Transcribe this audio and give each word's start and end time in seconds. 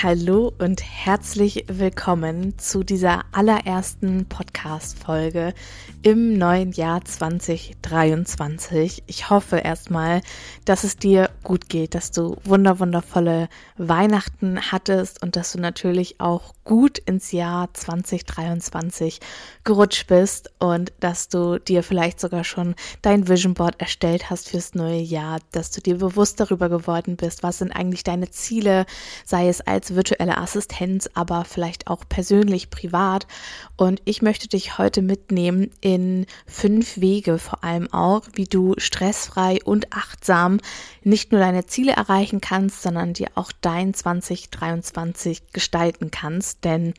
Hallo 0.00 0.52
und 0.58 0.80
herzlich 0.80 1.64
willkommen 1.66 2.56
zu 2.56 2.84
dieser 2.84 3.24
allerersten 3.32 4.26
Podcast-Folge 4.28 5.54
im 6.02 6.38
neuen 6.38 6.70
Jahr 6.70 7.04
2023. 7.04 9.02
Ich 9.08 9.28
hoffe 9.28 9.56
erstmal, 9.56 10.20
dass 10.64 10.84
es 10.84 10.98
dir 10.98 11.30
gut 11.42 11.68
geht, 11.68 11.96
dass 11.96 12.12
du 12.12 12.36
wunder 12.44 12.78
wundervolle 12.78 13.48
Weihnachten 13.76 14.70
hattest 14.70 15.20
und 15.20 15.34
dass 15.34 15.50
du 15.50 15.58
natürlich 15.58 16.20
auch 16.20 16.54
gut 16.62 16.98
ins 16.98 17.32
Jahr 17.32 17.74
2023 17.74 19.18
gerutscht 19.64 20.06
bist 20.06 20.52
und 20.60 20.92
dass 21.00 21.28
du 21.28 21.58
dir 21.58 21.82
vielleicht 21.82 22.20
sogar 22.20 22.44
schon 22.44 22.76
dein 23.02 23.26
Vision 23.26 23.54
Board 23.54 23.80
erstellt 23.80 24.30
hast 24.30 24.50
fürs 24.50 24.74
neue 24.74 25.00
Jahr, 25.00 25.40
dass 25.50 25.72
du 25.72 25.80
dir 25.80 25.98
bewusst 25.98 26.38
darüber 26.38 26.68
geworden 26.68 27.16
bist, 27.16 27.42
was 27.42 27.58
sind 27.58 27.72
eigentlich 27.72 28.04
deine 28.04 28.30
Ziele, 28.30 28.86
sei 29.24 29.48
es 29.48 29.60
als 29.60 29.87
virtuelle 29.94 30.38
Assistenz, 30.38 31.08
aber 31.14 31.44
vielleicht 31.44 31.86
auch 31.88 32.04
persönlich, 32.08 32.70
privat. 32.70 33.26
Und 33.76 34.00
ich 34.04 34.22
möchte 34.22 34.48
dich 34.48 34.78
heute 34.78 35.02
mitnehmen 35.02 35.70
in 35.80 36.26
fünf 36.46 37.00
Wege, 37.00 37.38
vor 37.38 37.64
allem 37.64 37.92
auch, 37.92 38.22
wie 38.34 38.46
du 38.46 38.74
stressfrei 38.78 39.58
und 39.64 39.92
achtsam 39.92 40.58
nicht 41.08 41.32
nur 41.32 41.40
deine 41.40 41.64
Ziele 41.64 41.92
erreichen 41.92 42.40
kannst, 42.42 42.82
sondern 42.82 43.14
dir 43.14 43.28
auch 43.34 43.50
dein 43.62 43.94
2023 43.94 45.52
gestalten 45.52 46.10
kannst. 46.10 46.64
Denn 46.64 46.92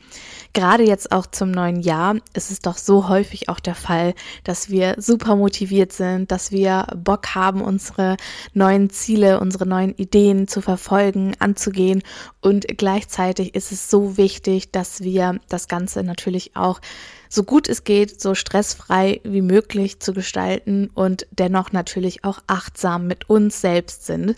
gerade 0.53 0.83
jetzt 0.83 1.11
auch 1.11 1.27
zum 1.27 1.51
neuen 1.51 1.79
Jahr 1.79 2.15
ist 2.33 2.49
es 2.49 2.59
doch 2.59 2.77
so 2.77 3.07
häufig 3.07 3.49
auch 3.49 3.59
der 3.59 3.75
Fall, 3.75 4.15
dass 4.43 4.69
wir 4.69 4.95
super 4.97 5.35
motiviert 5.35 5.93
sind, 5.93 6.31
dass 6.31 6.51
wir 6.51 6.87
Bock 6.97 7.35
haben, 7.35 7.61
unsere 7.61 8.17
neuen 8.53 8.89
Ziele, 8.89 9.39
unsere 9.39 9.67
neuen 9.67 9.93
Ideen 9.93 10.47
zu 10.47 10.61
verfolgen, 10.61 11.35
anzugehen. 11.37 12.01
Und 12.41 12.67
gleichzeitig 12.79 13.53
ist 13.53 13.71
es 13.71 13.91
so 13.91 14.17
wichtig, 14.17 14.71
dass 14.71 15.01
wir 15.01 15.39
das 15.49 15.67
Ganze 15.67 16.03
natürlich 16.03 16.55
auch 16.55 16.81
so 17.29 17.43
gut 17.43 17.69
es 17.69 17.83
geht, 17.83 18.19
so 18.19 18.35
stressfrei 18.35 19.21
wie 19.23 19.41
möglich 19.41 19.99
zu 19.99 20.13
gestalten 20.13 20.89
und 20.93 21.27
dennoch 21.31 21.71
natürlich 21.71 22.25
auch 22.25 22.39
achtsam 22.47 23.07
mit 23.07 23.29
uns 23.29 23.61
selbst 23.61 24.05
sind. 24.05 24.35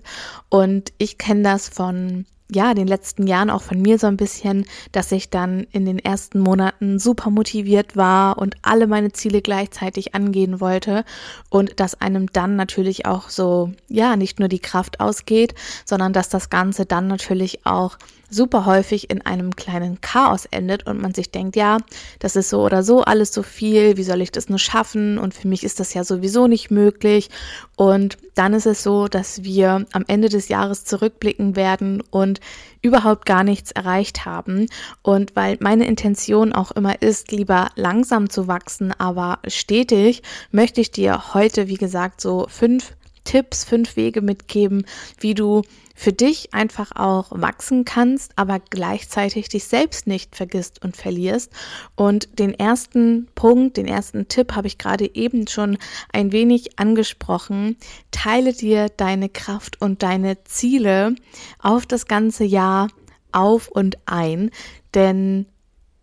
Und 0.49 0.91
ich 0.97 1.17
kenne 1.17 1.43
das 1.43 1.69
von 1.69 2.25
ja, 2.53 2.73
den 2.73 2.87
letzten 2.87 3.27
Jahren 3.27 3.49
auch 3.49 3.61
von 3.61 3.81
mir 3.81 3.97
so 3.97 4.07
ein 4.07 4.17
bisschen, 4.17 4.65
dass 4.91 5.11
ich 5.13 5.29
dann 5.29 5.65
in 5.71 5.85
den 5.85 5.99
ersten 5.99 6.39
Monaten 6.39 6.99
super 6.99 7.29
motiviert 7.29 7.95
war 7.95 8.37
und 8.37 8.55
alle 8.61 8.87
meine 8.87 9.13
Ziele 9.13 9.41
gleichzeitig 9.41 10.15
angehen 10.15 10.59
wollte 10.59 11.05
und 11.49 11.79
dass 11.79 12.01
einem 12.01 12.27
dann 12.33 12.57
natürlich 12.57 13.05
auch 13.05 13.29
so, 13.29 13.71
ja, 13.87 14.17
nicht 14.17 14.39
nur 14.39 14.49
die 14.49 14.59
Kraft 14.59 14.99
ausgeht, 14.99 15.55
sondern 15.85 16.11
dass 16.11 16.27
das 16.27 16.49
Ganze 16.49 16.85
dann 16.85 17.07
natürlich 17.07 17.65
auch 17.65 17.97
super 18.31 18.65
häufig 18.65 19.09
in 19.09 19.21
einem 19.21 19.55
kleinen 19.55 20.01
Chaos 20.01 20.45
endet 20.45 20.87
und 20.87 20.99
man 21.01 21.13
sich 21.13 21.29
denkt, 21.31 21.55
ja, 21.55 21.77
das 22.19 22.35
ist 22.35 22.49
so 22.49 22.63
oder 22.63 22.81
so 22.81 23.01
alles 23.01 23.33
so 23.33 23.43
viel, 23.43 23.97
wie 23.97 24.03
soll 24.03 24.21
ich 24.21 24.31
das 24.31 24.49
nur 24.49 24.57
schaffen? 24.57 25.17
Und 25.17 25.33
für 25.33 25.47
mich 25.47 25.63
ist 25.63 25.79
das 25.79 25.93
ja 25.93 26.03
sowieso 26.03 26.47
nicht 26.47 26.71
möglich. 26.71 27.29
Und 27.75 28.17
dann 28.35 28.53
ist 28.53 28.65
es 28.65 28.81
so, 28.81 29.07
dass 29.07 29.43
wir 29.43 29.85
am 29.91 30.05
Ende 30.07 30.29
des 30.29 30.47
Jahres 30.47 30.85
zurückblicken 30.85 31.55
werden 31.55 32.01
und 32.09 32.39
überhaupt 32.81 33.25
gar 33.25 33.43
nichts 33.43 33.71
erreicht 33.71 34.25
haben. 34.25 34.67
Und 35.01 35.35
weil 35.35 35.57
meine 35.59 35.85
Intention 35.85 36.53
auch 36.53 36.71
immer 36.71 37.01
ist, 37.01 37.31
lieber 37.31 37.69
langsam 37.75 38.29
zu 38.29 38.47
wachsen, 38.47 38.93
aber 38.97 39.39
stetig, 39.47 40.23
möchte 40.51 40.81
ich 40.81 40.91
dir 40.91 41.33
heute, 41.33 41.67
wie 41.67 41.77
gesagt, 41.77 42.21
so 42.21 42.47
fünf 42.49 42.93
Tipps, 43.23 43.63
fünf 43.63 43.95
Wege 43.95 44.21
mitgeben, 44.21 44.85
wie 45.19 45.35
du 45.35 45.61
für 45.95 46.13
dich 46.13 46.53
einfach 46.53 46.91
auch 46.95 47.31
wachsen 47.31 47.85
kannst, 47.85 48.33
aber 48.37 48.59
gleichzeitig 48.59 49.49
dich 49.49 49.65
selbst 49.65 50.07
nicht 50.07 50.35
vergisst 50.35 50.83
und 50.83 50.97
verlierst. 50.97 51.51
Und 51.95 52.39
den 52.39 52.53
ersten 52.53 53.27
Punkt, 53.35 53.77
den 53.77 53.87
ersten 53.87 54.27
Tipp 54.27 54.55
habe 54.55 54.67
ich 54.67 54.77
gerade 54.77 55.13
eben 55.15 55.47
schon 55.47 55.77
ein 56.13 56.31
wenig 56.31 56.79
angesprochen. 56.79 57.77
Teile 58.11 58.53
dir 58.53 58.89
deine 58.89 59.29
Kraft 59.29 59.81
und 59.81 60.03
deine 60.03 60.43
Ziele 60.43 61.15
auf 61.59 61.85
das 61.85 62.05
ganze 62.05 62.43
Jahr 62.43 62.87
auf 63.31 63.67
und 63.69 63.97
ein, 64.05 64.51
denn 64.93 65.45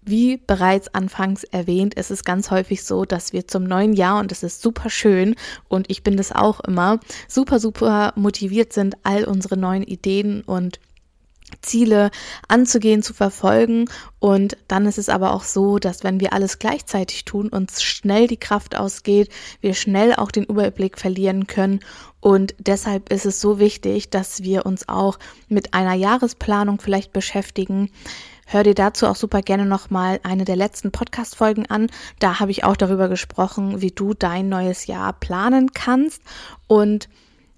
wie 0.08 0.38
bereits 0.38 0.94
anfangs 0.94 1.44
erwähnt, 1.44 1.94
ist 1.94 2.10
es 2.10 2.24
ganz 2.24 2.50
häufig 2.50 2.84
so, 2.84 3.04
dass 3.04 3.32
wir 3.32 3.46
zum 3.46 3.64
neuen 3.64 3.92
Jahr, 3.92 4.20
und 4.20 4.30
das 4.30 4.42
ist 4.42 4.62
super 4.62 4.90
schön, 4.90 5.34
und 5.68 5.90
ich 5.90 6.02
bin 6.02 6.16
das 6.16 6.32
auch 6.32 6.60
immer, 6.60 7.00
super, 7.28 7.60
super 7.60 8.12
motiviert 8.16 8.72
sind, 8.72 8.96
all 9.02 9.24
unsere 9.24 9.56
neuen 9.56 9.82
Ideen 9.82 10.42
und 10.42 10.80
Ziele 11.62 12.10
anzugehen, 12.46 13.02
zu 13.02 13.14
verfolgen. 13.14 13.86
Und 14.18 14.56
dann 14.68 14.86
ist 14.86 14.98
es 14.98 15.08
aber 15.08 15.32
auch 15.32 15.44
so, 15.44 15.78
dass 15.78 16.04
wenn 16.04 16.20
wir 16.20 16.32
alles 16.32 16.58
gleichzeitig 16.58 17.24
tun, 17.24 17.48
uns 17.48 17.82
schnell 17.82 18.26
die 18.26 18.36
Kraft 18.36 18.76
ausgeht, 18.76 19.30
wir 19.60 19.74
schnell 19.74 20.14
auch 20.14 20.30
den 20.30 20.44
Überblick 20.44 20.98
verlieren 20.98 21.46
können. 21.46 21.80
Und 22.20 22.54
deshalb 22.58 23.12
ist 23.12 23.26
es 23.26 23.40
so 23.40 23.58
wichtig, 23.58 24.10
dass 24.10 24.42
wir 24.42 24.66
uns 24.66 24.88
auch 24.88 25.18
mit 25.48 25.74
einer 25.74 25.94
Jahresplanung 25.94 26.80
vielleicht 26.80 27.12
beschäftigen, 27.12 27.90
Hör 28.50 28.62
dir 28.62 28.74
dazu 28.74 29.06
auch 29.06 29.14
super 29.14 29.42
gerne 29.42 29.66
nochmal 29.66 30.20
eine 30.22 30.46
der 30.46 30.56
letzten 30.56 30.90
Podcast-Folgen 30.90 31.66
an. 31.66 31.88
Da 32.18 32.40
habe 32.40 32.50
ich 32.50 32.64
auch 32.64 32.78
darüber 32.78 33.10
gesprochen, 33.10 33.82
wie 33.82 33.90
du 33.90 34.14
dein 34.14 34.48
neues 34.48 34.86
Jahr 34.86 35.12
planen 35.12 35.74
kannst. 35.74 36.22
Und 36.66 37.10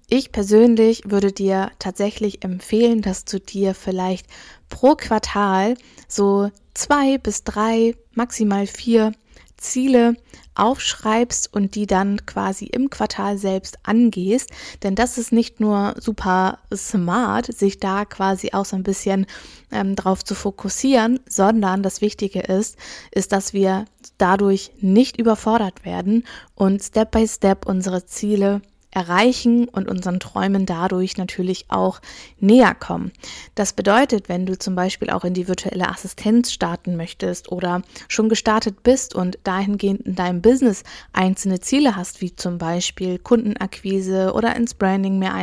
ich 0.09 0.33
persönlich 0.33 1.03
würde 1.05 1.31
dir 1.31 1.71
tatsächlich 1.79 2.43
empfehlen, 2.43 3.01
dass 3.01 3.23
du 3.23 3.39
dir 3.39 3.73
vielleicht 3.73 4.27
pro 4.67 4.95
Quartal 4.95 5.75
so 6.09 6.51
zwei 6.73 7.17
bis 7.17 7.45
drei, 7.45 7.95
maximal 8.13 8.67
vier 8.67 9.13
Ziele 9.61 10.15
aufschreibst 10.55 11.53
und 11.53 11.75
die 11.75 11.87
dann 11.87 12.25
quasi 12.25 12.65
im 12.65 12.89
Quartal 12.89 13.37
selbst 13.37 13.79
angehst. 13.83 14.49
Denn 14.83 14.95
das 14.95 15.17
ist 15.17 15.31
nicht 15.31 15.59
nur 15.59 15.95
super 15.97 16.59
smart, 16.73 17.45
sich 17.55 17.79
da 17.79 18.05
quasi 18.05 18.51
auch 18.51 18.65
so 18.65 18.75
ein 18.75 18.83
bisschen 18.83 19.25
ähm, 19.71 19.95
drauf 19.95 20.23
zu 20.23 20.35
fokussieren, 20.35 21.19
sondern 21.27 21.83
das 21.83 22.01
Wichtige 22.01 22.41
ist, 22.41 22.77
ist, 23.11 23.31
dass 23.31 23.53
wir 23.53 23.85
dadurch 24.17 24.71
nicht 24.81 25.17
überfordert 25.17 25.85
werden 25.85 26.25
und 26.55 26.83
Step 26.83 27.11
by 27.11 27.27
Step 27.27 27.65
unsere 27.65 28.05
Ziele 28.05 28.61
erreichen 28.91 29.67
und 29.69 29.89
unseren 29.89 30.19
Träumen 30.19 30.65
dadurch 30.65 31.17
natürlich 31.17 31.65
auch 31.69 32.01
näher 32.39 32.75
kommen. 32.75 33.11
Das 33.55 33.73
bedeutet, 33.73 34.29
wenn 34.29 34.45
du 34.45 34.57
zum 34.57 34.75
Beispiel 34.75 35.09
auch 35.09 35.23
in 35.23 35.33
die 35.33 35.47
virtuelle 35.47 35.89
Assistenz 35.89 36.51
starten 36.51 36.97
möchtest 36.97 37.51
oder 37.51 37.81
schon 38.07 38.29
gestartet 38.29 38.83
bist 38.83 39.15
und 39.15 39.39
dahingehend 39.43 40.01
in 40.01 40.15
deinem 40.15 40.41
Business 40.41 40.83
einzelne 41.13 41.61
Ziele 41.61 41.95
hast, 41.95 42.21
wie 42.21 42.35
zum 42.35 42.57
Beispiel 42.57 43.17
Kundenakquise 43.17 44.33
oder 44.33 44.55
ins 44.55 44.73
Branding 44.73 45.19
mehr 45.19 45.33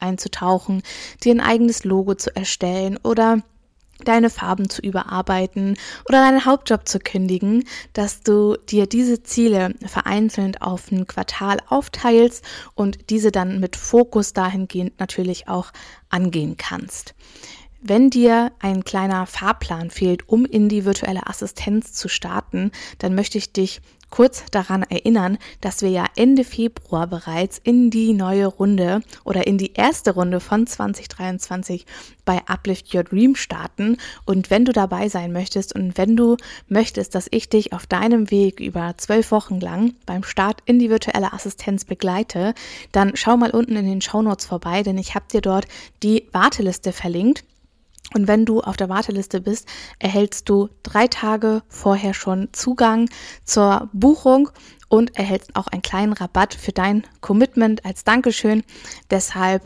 einzutauchen, 0.00 0.82
dir 1.22 1.34
ein 1.34 1.40
eigenes 1.40 1.84
Logo 1.84 2.14
zu 2.14 2.34
erstellen 2.34 2.98
oder 3.02 3.42
deine 4.04 4.30
Farben 4.30 4.68
zu 4.68 4.82
überarbeiten 4.82 5.76
oder 6.08 6.18
deinen 6.18 6.44
Hauptjob 6.44 6.88
zu 6.88 6.98
kündigen, 6.98 7.64
dass 7.92 8.20
du 8.20 8.56
dir 8.68 8.86
diese 8.86 9.22
Ziele 9.22 9.74
vereinzelt 9.86 10.62
auf 10.62 10.90
ein 10.90 11.06
Quartal 11.06 11.58
aufteilst 11.68 12.44
und 12.74 13.10
diese 13.10 13.32
dann 13.32 13.60
mit 13.60 13.76
Fokus 13.76 14.32
dahingehend 14.32 14.98
natürlich 15.00 15.48
auch 15.48 15.72
angehen 16.08 16.56
kannst. 16.56 17.14
Wenn 17.84 18.10
dir 18.10 18.52
ein 18.60 18.84
kleiner 18.84 19.26
Fahrplan 19.26 19.90
fehlt, 19.90 20.28
um 20.28 20.44
in 20.44 20.68
die 20.68 20.84
virtuelle 20.84 21.26
Assistenz 21.26 21.92
zu 21.92 22.08
starten, 22.08 22.70
dann 22.98 23.16
möchte 23.16 23.38
ich 23.38 23.52
dich 23.52 23.80
kurz 24.08 24.44
daran 24.52 24.84
erinnern, 24.84 25.36
dass 25.60 25.82
wir 25.82 25.88
ja 25.88 26.06
Ende 26.14 26.44
Februar 26.44 27.08
bereits 27.08 27.58
in 27.58 27.90
die 27.90 28.12
neue 28.12 28.46
Runde 28.46 29.00
oder 29.24 29.48
in 29.48 29.58
die 29.58 29.72
erste 29.72 30.14
Runde 30.14 30.38
von 30.38 30.64
2023 30.64 31.84
bei 32.24 32.40
Uplift 32.46 32.94
Your 32.94 33.02
Dream 33.02 33.34
starten. 33.34 33.96
Und 34.26 34.48
wenn 34.48 34.64
du 34.64 34.72
dabei 34.72 35.08
sein 35.08 35.32
möchtest 35.32 35.74
und 35.74 35.98
wenn 35.98 36.14
du 36.16 36.36
möchtest, 36.68 37.16
dass 37.16 37.26
ich 37.32 37.48
dich 37.48 37.72
auf 37.72 37.86
deinem 37.88 38.30
Weg 38.30 38.60
über 38.60 38.94
zwölf 38.96 39.32
Wochen 39.32 39.58
lang 39.58 39.94
beim 40.06 40.22
Start 40.22 40.60
in 40.66 40.78
die 40.78 40.88
virtuelle 40.88 41.32
Assistenz 41.32 41.84
begleite, 41.84 42.54
dann 42.92 43.16
schau 43.16 43.36
mal 43.36 43.50
unten 43.50 43.74
in 43.74 43.86
den 43.86 44.02
Show 44.02 44.22
Notes 44.22 44.46
vorbei, 44.46 44.84
denn 44.84 44.98
ich 44.98 45.16
habe 45.16 45.24
dir 45.32 45.40
dort 45.40 45.66
die 46.04 46.28
Warteliste 46.30 46.92
verlinkt. 46.92 47.42
Und 48.14 48.28
wenn 48.28 48.44
du 48.44 48.60
auf 48.60 48.76
der 48.76 48.88
Warteliste 48.88 49.40
bist, 49.40 49.68
erhältst 49.98 50.48
du 50.48 50.68
drei 50.82 51.06
Tage 51.06 51.62
vorher 51.68 52.14
schon 52.14 52.48
Zugang 52.52 53.08
zur 53.44 53.88
Buchung 53.92 54.50
und 54.88 55.16
erhältst 55.16 55.56
auch 55.56 55.68
einen 55.68 55.82
kleinen 55.82 56.12
Rabatt 56.12 56.54
für 56.54 56.72
dein 56.72 57.06
Commitment 57.20 57.84
als 57.84 58.04
Dankeschön. 58.04 58.62
Deshalb 59.10 59.62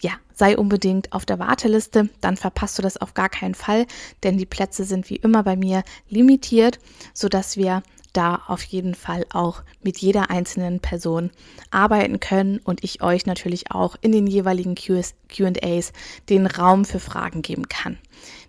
ja, 0.00 0.12
sei 0.34 0.58
unbedingt 0.58 1.12
auf 1.12 1.24
der 1.24 1.38
Warteliste, 1.38 2.10
dann 2.20 2.36
verpasst 2.36 2.78
du 2.78 2.82
das 2.82 2.98
auf 2.98 3.14
gar 3.14 3.30
keinen 3.30 3.54
Fall, 3.54 3.86
denn 4.22 4.36
die 4.36 4.46
Plätze 4.46 4.84
sind 4.84 5.08
wie 5.08 5.16
immer 5.16 5.42
bei 5.42 5.56
mir 5.56 5.82
limitiert, 6.08 6.78
sodass 7.14 7.56
wir 7.56 7.82
da 8.14 8.42
auf 8.46 8.62
jeden 8.62 8.94
Fall 8.94 9.26
auch 9.32 9.62
mit 9.82 9.98
jeder 9.98 10.30
einzelnen 10.30 10.80
Person 10.80 11.30
arbeiten 11.70 12.20
können 12.20 12.58
und 12.58 12.82
ich 12.82 13.02
euch 13.02 13.26
natürlich 13.26 13.70
auch 13.70 13.96
in 14.00 14.12
den 14.12 14.26
jeweiligen 14.26 14.74
QAs 14.74 15.92
den 16.28 16.46
Raum 16.46 16.84
für 16.84 17.00
Fragen 17.00 17.42
geben 17.42 17.68
kann. 17.68 17.98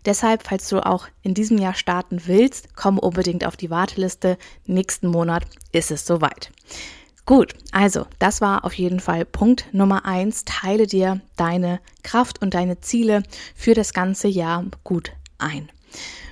Deshalb, 0.05 0.43
falls 0.43 0.69
du 0.69 0.85
auch 0.85 1.07
in 1.23 1.33
diesem 1.33 1.57
Jahr 1.57 1.73
starten 1.73 2.21
willst, 2.25 2.75
komm 2.75 2.99
unbedingt 2.99 3.45
auf 3.45 3.57
die 3.57 3.69
Warteliste. 3.69 4.37
Nächsten 4.65 5.07
Monat 5.07 5.45
ist 5.71 5.91
es 5.91 6.05
soweit. 6.05 6.51
Gut, 7.25 7.55
also 7.71 8.05
das 8.19 8.39
war 8.39 8.65
auf 8.65 8.73
jeden 8.73 8.99
Fall 8.99 9.25
Punkt 9.25 9.65
Nummer 9.71 10.05
eins. 10.05 10.45
Teile 10.45 10.85
dir 10.85 11.21
deine 11.35 11.79
Kraft 12.03 12.39
und 12.39 12.53
deine 12.53 12.81
Ziele 12.81 13.23
für 13.55 13.73
das 13.73 13.93
ganze 13.93 14.27
Jahr 14.27 14.63
gut 14.83 15.11
ein. 15.39 15.71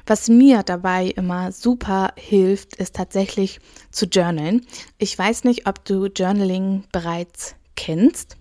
Was 0.05 0.27
mir 0.27 0.63
dabei 0.63 1.07
immer 1.07 1.51
super 1.51 2.13
hilft, 2.17 2.75
ist 2.75 2.95
tatsächlich 2.95 3.59
zu 3.91 4.05
journalen. 4.05 4.65
Ich 4.97 5.17
weiß 5.17 5.43
nicht, 5.45 5.67
ob 5.67 5.85
du 5.85 6.07
Journaling 6.07 6.83
bereits 6.91 7.55
kennst. 7.75 8.37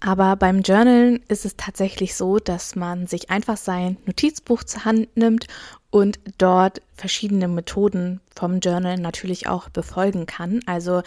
Aber 0.00 0.36
beim 0.36 0.60
Journalen 0.60 1.22
ist 1.28 1.46
es 1.46 1.56
tatsächlich 1.56 2.14
so, 2.14 2.38
dass 2.38 2.76
man 2.76 3.06
sich 3.06 3.30
einfach 3.30 3.56
sein 3.56 3.96
Notizbuch 4.04 4.62
zur 4.64 4.84
Hand 4.84 5.16
nimmt 5.16 5.46
und 5.90 6.18
dort 6.36 6.82
verschiedene 6.94 7.48
Methoden 7.48 8.20
vom 8.36 8.60
Journal 8.60 8.98
natürlich 8.98 9.46
auch 9.46 9.70
befolgen 9.70 10.26
kann. 10.26 10.60
Also 10.66 11.02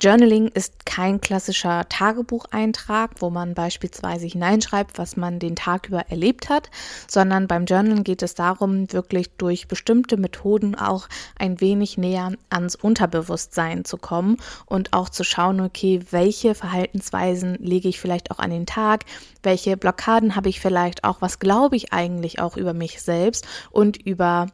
Journaling 0.00 0.48
ist 0.48 0.84
kein 0.84 1.20
klassischer 1.20 1.88
Tagebucheintrag, 1.88 3.12
wo 3.20 3.30
man 3.30 3.54
beispielsweise 3.54 4.26
hineinschreibt, 4.26 4.98
was 4.98 5.16
man 5.16 5.38
den 5.38 5.54
Tag 5.54 5.88
über 5.88 6.10
erlebt 6.10 6.48
hat, 6.48 6.70
sondern 7.08 7.46
beim 7.46 7.64
Journalen 7.64 8.02
geht 8.02 8.22
es 8.22 8.34
darum, 8.34 8.92
wirklich 8.92 9.30
durch 9.38 9.68
bestimmte 9.68 10.16
Methoden 10.16 10.74
auch 10.74 11.08
ein 11.38 11.60
wenig 11.60 11.96
näher 11.96 12.32
ans 12.50 12.74
Unterbewusstsein 12.74 13.84
zu 13.84 13.96
kommen 13.96 14.38
und 14.66 14.92
auch 14.92 15.08
zu 15.08 15.22
schauen, 15.22 15.60
okay, 15.60 16.00
welche 16.10 16.54
Verhaltensweisen 16.54 17.56
lege 17.60 17.88
ich 17.88 18.00
vielleicht 18.00 18.30
auch 18.32 18.40
an 18.40 18.50
den 18.50 18.66
Tag, 18.66 19.04
welche 19.42 19.76
Blockaden 19.76 20.34
habe 20.34 20.48
ich 20.48 20.60
vielleicht 20.60 21.04
auch, 21.04 21.20
was 21.20 21.38
glaube 21.38 21.76
ich 21.76 21.92
eigentlich 21.92 22.40
auch 22.40 22.56
über 22.56 22.74
mich 22.74 23.00
selbst 23.00 23.46
und 23.70 23.96
über 23.96 24.48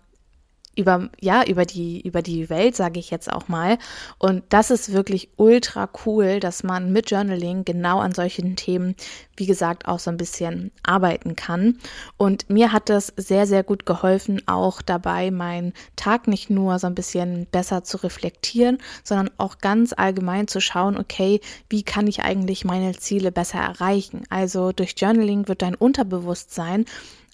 über 0.77 1.11
ja 1.21 1.45
über 1.45 1.65
die 1.65 2.01
über 2.01 2.23
die 2.23 2.49
Welt 2.49 2.77
sage 2.77 3.01
ich 3.01 3.11
jetzt 3.11 3.31
auch 3.33 3.49
mal 3.49 3.79
und 4.19 4.45
das 4.51 4.71
ist 4.71 4.93
wirklich 4.93 5.31
ultra 5.37 5.89
cool, 6.07 6.41
dass 6.41 6.63
man 6.63 6.93
mit 6.93 7.11
Journaling 7.11 7.65
genau 7.65 7.99
an 7.99 8.13
solchen 8.13 8.57
Themen 8.57 8.95
wie 9.37 9.47
gesagt 9.47 9.87
auch 9.89 9.99
so 9.99 10.11
ein 10.11 10.17
bisschen 10.17 10.71
arbeiten 10.83 11.37
kann 11.37 11.79
und 12.17 12.49
mir 12.49 12.73
hat 12.73 12.89
das 12.89 13.13
sehr 13.17 13.47
sehr 13.47 13.65
gut 13.65 13.85
geholfen 13.85 14.43
auch 14.47 14.81
dabei 14.83 15.31
meinen 15.31 15.73
Tag 15.97 16.29
nicht 16.29 16.51
nur 16.51 16.79
so 16.79 16.87
ein 16.87 16.95
bisschen 16.95 17.47
besser 17.51 17.85
zu 17.85 17.99
reflektieren, 17.99 18.79
sondern 19.05 19.31
auch 19.39 19.59
ganz 19.59 19.93
allgemein 19.93 20.49
zu 20.49 20.61
schauen, 20.61 20.97
okay, 20.97 21.41
wie 21.69 21.83
kann 21.83 22.07
ich 22.07 22.23
eigentlich 22.23 22.65
meine 22.65 22.97
Ziele 22.97 23.33
besser 23.33 23.59
erreichen? 23.59 24.25
Also 24.31 24.73
durch 24.73 24.95
Journaling 24.97 25.49
wird 25.49 25.63
dein 25.63 25.75
Unterbewusstsein 25.75 26.85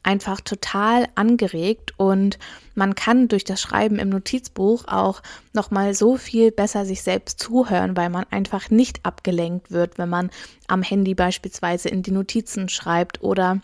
einfach 0.07 0.41
total 0.41 1.07
angeregt 1.17 1.93
und 1.97 2.39
man 2.75 2.95
kann 2.95 3.29
durch 3.29 3.45
das 3.45 3.61
Schreiben 3.61 3.99
im 3.99 4.09
Notizbuch 4.09 4.85
auch 4.87 5.23
noch 5.53 5.71
mal 5.71 5.95
so 5.95 6.17
viel 6.17 6.53
besser 6.53 6.85
sich 6.85 7.03
selbst 7.03 7.41
zuhören, 7.41 7.97
weil 7.97 8.09
man 8.09 8.25
einfach 8.31 8.71
nicht 8.71 9.05
abgelenkt 9.05 9.71
wird, 9.71 9.99
wenn 9.99 10.09
man 10.09 10.31
am 10.69 10.83
Handy 10.83 11.15
beispielsweise 11.15 11.89
in 11.89 12.03
die 12.03 12.13
Notizen 12.13 12.69
schreibt 12.69 13.23
oder 13.23 13.61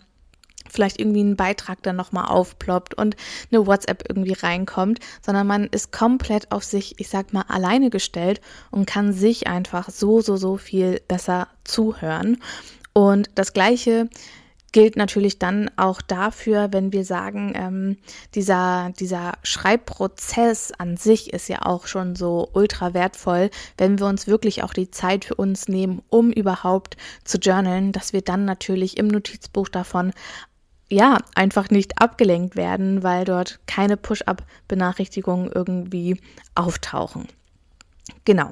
vielleicht 0.69 0.99
irgendwie 0.99 1.23
ein 1.23 1.35
Beitrag 1.35 1.81
dann 1.83 1.95
nochmal 1.95 2.25
aufploppt 2.25 2.93
und 2.93 3.15
eine 3.51 3.65
WhatsApp 3.65 4.03
irgendwie 4.07 4.33
reinkommt, 4.33 4.99
sondern 5.21 5.47
man 5.47 5.67
ist 5.67 5.91
komplett 5.91 6.51
auf 6.51 6.63
sich, 6.63 6.99
ich 6.99 7.09
sag 7.09 7.33
mal, 7.33 7.45
alleine 7.47 7.89
gestellt 7.89 8.41
und 8.71 8.85
kann 8.85 9.13
sich 9.13 9.47
einfach 9.47 9.89
so, 9.89 10.21
so, 10.21 10.35
so 10.35 10.57
viel 10.57 11.01
besser 11.07 11.47
zuhören. 11.63 12.41
Und 12.93 13.29
das 13.35 13.53
Gleiche 13.53 14.09
gilt 14.73 14.97
natürlich 14.97 15.39
dann 15.39 15.71
auch 15.77 16.01
dafür, 16.01 16.73
wenn 16.73 16.91
wir 16.91 17.05
sagen, 17.05 17.53
ähm, 17.55 17.97
dieser, 18.35 18.91
dieser 18.99 19.33
Schreibprozess 19.43 20.73
an 20.77 20.97
sich 20.97 21.31
ist 21.31 21.47
ja 21.47 21.61
auch 21.61 21.87
schon 21.87 22.15
so 22.17 22.49
ultra 22.51 22.93
wertvoll, 22.93 23.49
wenn 23.77 23.99
wir 23.99 24.07
uns 24.07 24.27
wirklich 24.27 24.63
auch 24.63 24.73
die 24.73 24.91
Zeit 24.91 25.23
für 25.23 25.35
uns 25.35 25.69
nehmen, 25.69 26.01
um 26.09 26.31
überhaupt 26.31 26.97
zu 27.23 27.37
journalen, 27.37 27.93
dass 27.93 28.11
wir 28.11 28.21
dann 28.21 28.43
natürlich 28.43 28.97
im 28.97 29.07
Notizbuch 29.07 29.69
davon 29.69 30.11
ja, 30.89 31.17
einfach 31.33 31.69
nicht 31.69 32.01
abgelenkt 32.01 32.55
werden, 32.55 33.03
weil 33.03 33.25
dort 33.25 33.59
keine 33.67 33.97
Push-up-Benachrichtigungen 33.97 35.51
irgendwie 35.51 36.19
auftauchen. 36.55 37.27
Genau. 38.25 38.51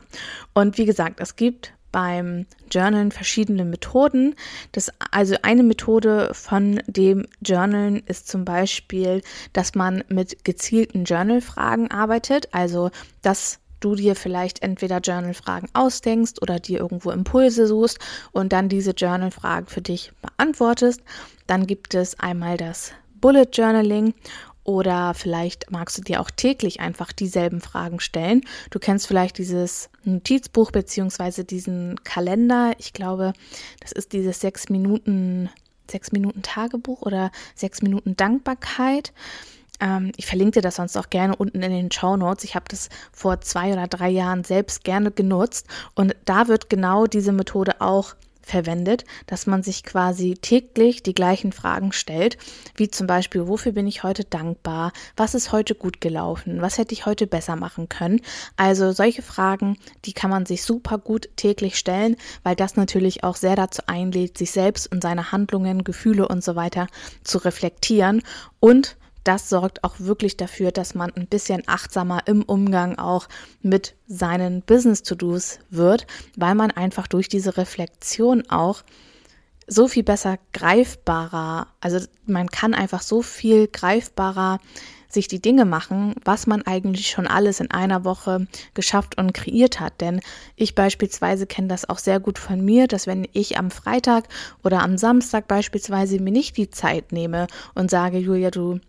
Und 0.53 0.77
wie 0.77 0.85
gesagt, 0.85 1.19
es 1.19 1.35
gibt 1.35 1.73
beim 1.91 2.45
Journalen 2.71 3.11
verschiedene 3.11 3.65
Methoden. 3.65 4.35
Das, 4.71 4.91
also 5.11 5.35
eine 5.41 5.63
Methode 5.63 6.31
von 6.33 6.81
dem 6.87 7.25
Journalen 7.41 8.03
ist 8.05 8.27
zum 8.27 8.45
Beispiel, 8.45 9.21
dass 9.53 9.75
man 9.75 10.03
mit 10.07 10.43
gezielten 10.43 11.03
Journal-Fragen 11.03 11.91
arbeitet. 11.91 12.49
Also 12.53 12.91
dass 13.21 13.59
du 13.81 13.95
dir 13.95 14.15
vielleicht 14.15 14.61
entweder 14.61 14.99
Journal-Fragen 14.99 15.67
ausdenkst 15.73 16.41
oder 16.41 16.59
dir 16.59 16.79
irgendwo 16.79 17.11
Impulse 17.11 17.67
suchst 17.67 17.99
und 18.31 18.53
dann 18.53 18.69
diese 18.69 18.91
Journal-Fragen 18.91 19.67
für 19.67 19.81
dich 19.81 20.13
beantwortest. 20.21 21.01
Dann 21.47 21.67
gibt 21.67 21.93
es 21.93 22.19
einmal 22.19 22.57
das 22.57 22.93
Bullet 23.19 23.47
Journaling 23.51 24.13
oder 24.63 25.13
vielleicht 25.13 25.71
magst 25.71 25.97
du 25.97 26.01
dir 26.01 26.21
auch 26.21 26.29
täglich 26.29 26.79
einfach 26.79 27.11
dieselben 27.11 27.61
Fragen 27.61 27.99
stellen. 27.99 28.41
Du 28.69 28.79
kennst 28.79 29.07
vielleicht 29.07 29.37
dieses 29.37 29.89
Notizbuch 30.03 30.71
beziehungsweise 30.71 31.43
diesen 31.43 32.03
Kalender. 32.03 32.73
Ich 32.77 32.93
glaube, 32.93 33.33
das 33.79 33.91
ist 33.91 34.13
dieses 34.13 34.39
sechs 34.39 34.69
Minuten, 34.69 35.49
sechs 35.89 36.11
Minuten 36.11 36.41
Tagebuch 36.41 37.01
oder 37.01 37.31
sechs 37.55 37.81
Minuten 37.81 38.15
Dankbarkeit. 38.15 39.13
Ähm, 39.79 40.11
ich 40.15 40.27
verlinke 40.27 40.59
dir 40.59 40.61
das 40.61 40.75
sonst 40.75 40.95
auch 40.95 41.09
gerne 41.09 41.35
unten 41.35 41.61
in 41.61 41.71
den 41.71 41.91
Show 41.91 42.15
Notes. 42.15 42.43
Ich 42.43 42.55
habe 42.55 42.65
das 42.69 42.89
vor 43.11 43.41
zwei 43.41 43.73
oder 43.73 43.87
drei 43.87 44.09
Jahren 44.09 44.43
selbst 44.43 44.83
gerne 44.83 45.11
genutzt 45.11 45.67
und 45.95 46.15
da 46.25 46.47
wird 46.47 46.69
genau 46.69 47.07
diese 47.07 47.31
Methode 47.31 47.81
auch 47.81 48.15
verwendet, 48.41 49.05
dass 49.27 49.47
man 49.47 49.63
sich 49.63 49.83
quasi 49.83 50.35
täglich 50.35 51.03
die 51.03 51.13
gleichen 51.13 51.51
Fragen 51.51 51.91
stellt, 51.91 52.37
wie 52.75 52.89
zum 52.89 53.07
Beispiel, 53.07 53.47
wofür 53.47 53.71
bin 53.71 53.87
ich 53.87 54.03
heute 54.03 54.23
dankbar? 54.23 54.91
Was 55.15 55.35
ist 55.35 55.51
heute 55.51 55.75
gut 55.75 56.01
gelaufen? 56.01 56.61
Was 56.61 56.77
hätte 56.77 56.93
ich 56.93 57.05
heute 57.05 57.27
besser 57.27 57.55
machen 57.55 57.89
können? 57.89 58.21
Also 58.57 58.91
solche 58.91 59.21
Fragen, 59.21 59.77
die 60.05 60.13
kann 60.13 60.29
man 60.29 60.45
sich 60.45 60.63
super 60.63 60.97
gut 60.97 61.29
täglich 61.35 61.77
stellen, 61.77 62.15
weil 62.43 62.55
das 62.55 62.75
natürlich 62.75 63.23
auch 63.23 63.35
sehr 63.35 63.55
dazu 63.55 63.83
einlädt, 63.87 64.37
sich 64.37 64.51
selbst 64.51 64.91
und 64.91 65.01
seine 65.01 65.31
Handlungen, 65.31 65.83
Gefühle 65.83 66.27
und 66.27 66.43
so 66.43 66.55
weiter 66.55 66.87
zu 67.23 67.37
reflektieren 67.37 68.21
und 68.59 68.97
das 69.23 69.49
sorgt 69.49 69.83
auch 69.83 69.99
wirklich 69.99 70.37
dafür, 70.37 70.71
dass 70.71 70.95
man 70.95 71.11
ein 71.13 71.27
bisschen 71.27 71.63
achtsamer 71.67 72.27
im 72.27 72.43
Umgang 72.43 72.97
auch 72.97 73.27
mit 73.61 73.95
seinen 74.07 74.61
Business-To-Dos 74.61 75.59
wird, 75.69 76.07
weil 76.35 76.55
man 76.55 76.71
einfach 76.71 77.07
durch 77.07 77.29
diese 77.29 77.57
Reflexion 77.57 78.43
auch 78.49 78.83
so 79.67 79.87
viel 79.87 80.03
besser 80.03 80.37
greifbarer, 80.53 81.67
also 81.79 82.05
man 82.25 82.49
kann 82.49 82.73
einfach 82.73 83.01
so 83.01 83.21
viel 83.21 83.67
greifbarer 83.67 84.59
sich 85.13 85.27
die 85.27 85.41
Dinge 85.41 85.65
machen, 85.65 86.15
was 86.23 86.47
man 86.47 86.61
eigentlich 86.63 87.09
schon 87.09 87.27
alles 87.27 87.59
in 87.59 87.71
einer 87.71 88.03
Woche 88.03 88.47
geschafft 88.73 89.17
und 89.17 89.33
kreiert 89.33 89.79
hat. 89.79 90.01
Denn 90.01 90.21
ich 90.55 90.75
beispielsweise 90.75 91.45
kenne 91.47 91.67
das 91.67 91.89
auch 91.89 91.99
sehr 91.99 92.19
gut 92.19 92.39
von 92.39 92.63
mir, 92.63 92.87
dass 92.87 93.07
wenn 93.07 93.27
ich 93.33 93.57
am 93.57 93.71
Freitag 93.71 94.27
oder 94.63 94.81
am 94.81 94.97
Samstag 94.97 95.47
beispielsweise 95.47 96.19
mir 96.19 96.31
nicht 96.31 96.57
die 96.57 96.69
Zeit 96.69 97.11
nehme 97.11 97.47
und 97.75 97.91
sage, 97.91 98.17
Julia, 98.17 98.51
du 98.51 98.79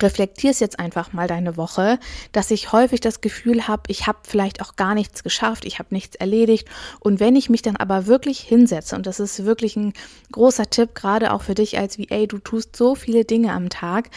reflektierst 0.00 0.60
jetzt 0.60 0.78
einfach 0.78 1.12
mal 1.12 1.26
deine 1.26 1.56
Woche, 1.56 1.98
dass 2.32 2.50
ich 2.50 2.72
häufig 2.72 3.00
das 3.00 3.20
Gefühl 3.20 3.68
habe, 3.68 3.82
ich 3.88 4.06
habe 4.06 4.18
vielleicht 4.22 4.62
auch 4.62 4.76
gar 4.76 4.94
nichts 4.94 5.22
geschafft, 5.22 5.64
ich 5.64 5.78
habe 5.78 5.94
nichts 5.94 6.16
erledigt. 6.16 6.68
Und 7.00 7.20
wenn 7.20 7.36
ich 7.36 7.50
mich 7.50 7.62
dann 7.62 7.76
aber 7.76 8.06
wirklich 8.06 8.40
hinsetze, 8.40 8.96
und 8.96 9.06
das 9.06 9.20
ist 9.20 9.44
wirklich 9.44 9.76
ein 9.76 9.92
großer 10.30 10.70
Tipp, 10.70 10.94
gerade 10.94 11.32
auch 11.32 11.42
für 11.42 11.54
dich 11.54 11.78
als 11.78 11.98
VA, 11.98 12.26
du 12.26 12.38
tust 12.38 12.76
so 12.76 12.94
viele 12.94 13.24
Dinge 13.24 13.52
am 13.52 13.68
Tag. 13.68 14.10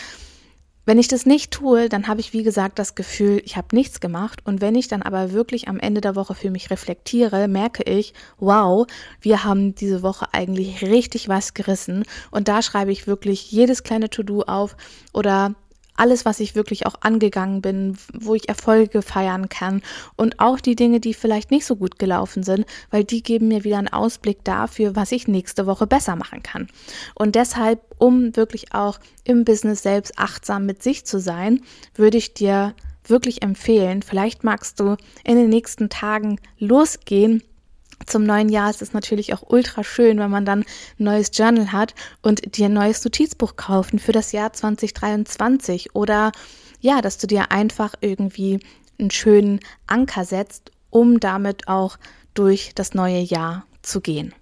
Wenn 0.87 0.99
ich 0.99 1.07
das 1.07 1.25
nicht 1.25 1.49
tue, 1.49 1.89
dann 1.89 2.07
habe 2.07 2.19
ich, 2.19 2.31
wie 2.31 2.43
gesagt, 2.43 2.77
das 2.77 2.93
Gefühl, 2.93 3.41
ich 3.43 3.57
habe 3.57 3.75
nichts 3.75 3.99
gemacht. 3.99 4.41
Und 4.45 4.61
wenn 4.61 4.75
ich 4.75 4.87
dann 4.87 5.01
aber 5.01 5.31
wirklich 5.31 5.67
am 5.67 5.79
Ende 5.79 5.99
der 5.99 6.15
Woche 6.15 6.35
für 6.35 6.51
mich 6.51 6.69
reflektiere, 6.69 7.47
merke 7.47 7.81
ich, 7.83 8.13
wow, 8.37 8.85
wir 9.19 9.43
haben 9.43 9.73
diese 9.73 10.03
Woche 10.03 10.27
eigentlich 10.31 10.83
richtig 10.83 11.27
was 11.27 11.55
gerissen. 11.55 12.03
Und 12.29 12.47
da 12.47 12.61
schreibe 12.61 12.91
ich 12.91 13.07
wirklich 13.07 13.51
jedes 13.51 13.81
kleine 13.81 14.11
To-Do 14.11 14.43
auf 14.43 14.77
oder 15.11 15.55
alles, 15.95 16.25
was 16.25 16.39
ich 16.39 16.55
wirklich 16.55 16.85
auch 16.85 16.95
angegangen 17.01 17.61
bin, 17.61 17.97
wo 18.13 18.35
ich 18.35 18.49
Erfolge 18.49 19.01
feiern 19.01 19.49
kann 19.49 19.81
und 20.15 20.39
auch 20.39 20.59
die 20.59 20.75
Dinge, 20.75 20.99
die 20.99 21.13
vielleicht 21.13 21.51
nicht 21.51 21.65
so 21.65 21.75
gut 21.75 21.99
gelaufen 21.99 22.43
sind, 22.43 22.65
weil 22.91 23.03
die 23.03 23.23
geben 23.23 23.47
mir 23.47 23.63
wieder 23.63 23.77
einen 23.77 23.87
Ausblick 23.87 24.43
dafür, 24.43 24.95
was 24.95 25.11
ich 25.11 25.27
nächste 25.27 25.65
Woche 25.65 25.87
besser 25.87 26.15
machen 26.15 26.43
kann. 26.43 26.67
Und 27.15 27.35
deshalb, 27.35 27.81
um 27.97 28.35
wirklich 28.35 28.73
auch 28.73 28.99
im 29.23 29.45
Business 29.45 29.83
selbst 29.83 30.17
achtsam 30.17 30.65
mit 30.65 30.83
sich 30.83 31.05
zu 31.05 31.19
sein, 31.19 31.61
würde 31.95 32.17
ich 32.17 32.33
dir 32.33 32.73
wirklich 33.07 33.43
empfehlen, 33.43 34.01
vielleicht 34.01 34.43
magst 34.43 34.79
du 34.79 34.95
in 35.23 35.35
den 35.35 35.49
nächsten 35.49 35.89
Tagen 35.89 36.39
losgehen 36.57 37.43
zum 38.05 38.23
neuen 38.23 38.49
Jahr 38.49 38.69
ist 38.69 38.81
es 38.81 38.93
natürlich 38.93 39.33
auch 39.33 39.43
ultra 39.47 39.83
schön, 39.83 40.19
wenn 40.19 40.29
man 40.29 40.45
dann 40.45 40.59
ein 40.99 41.03
neues 41.03 41.31
Journal 41.33 41.71
hat 41.71 41.95
und 42.21 42.57
dir 42.57 42.65
ein 42.65 42.73
neues 42.73 43.03
Notizbuch 43.03 43.55
kaufen 43.55 43.99
für 43.99 44.11
das 44.11 44.31
Jahr 44.31 44.53
2023 44.53 45.95
oder 45.95 46.31
ja, 46.81 47.01
dass 47.01 47.17
du 47.17 47.27
dir 47.27 47.51
einfach 47.51 47.95
irgendwie 48.01 48.59
einen 48.99 49.11
schönen 49.11 49.59
Anker 49.87 50.25
setzt, 50.25 50.71
um 50.89 51.19
damit 51.19 51.67
auch 51.67 51.97
durch 52.33 52.73
das 52.75 52.93
neue 52.93 53.19
Jahr 53.19 53.65
zu 53.81 54.01
gehen. 54.01 54.33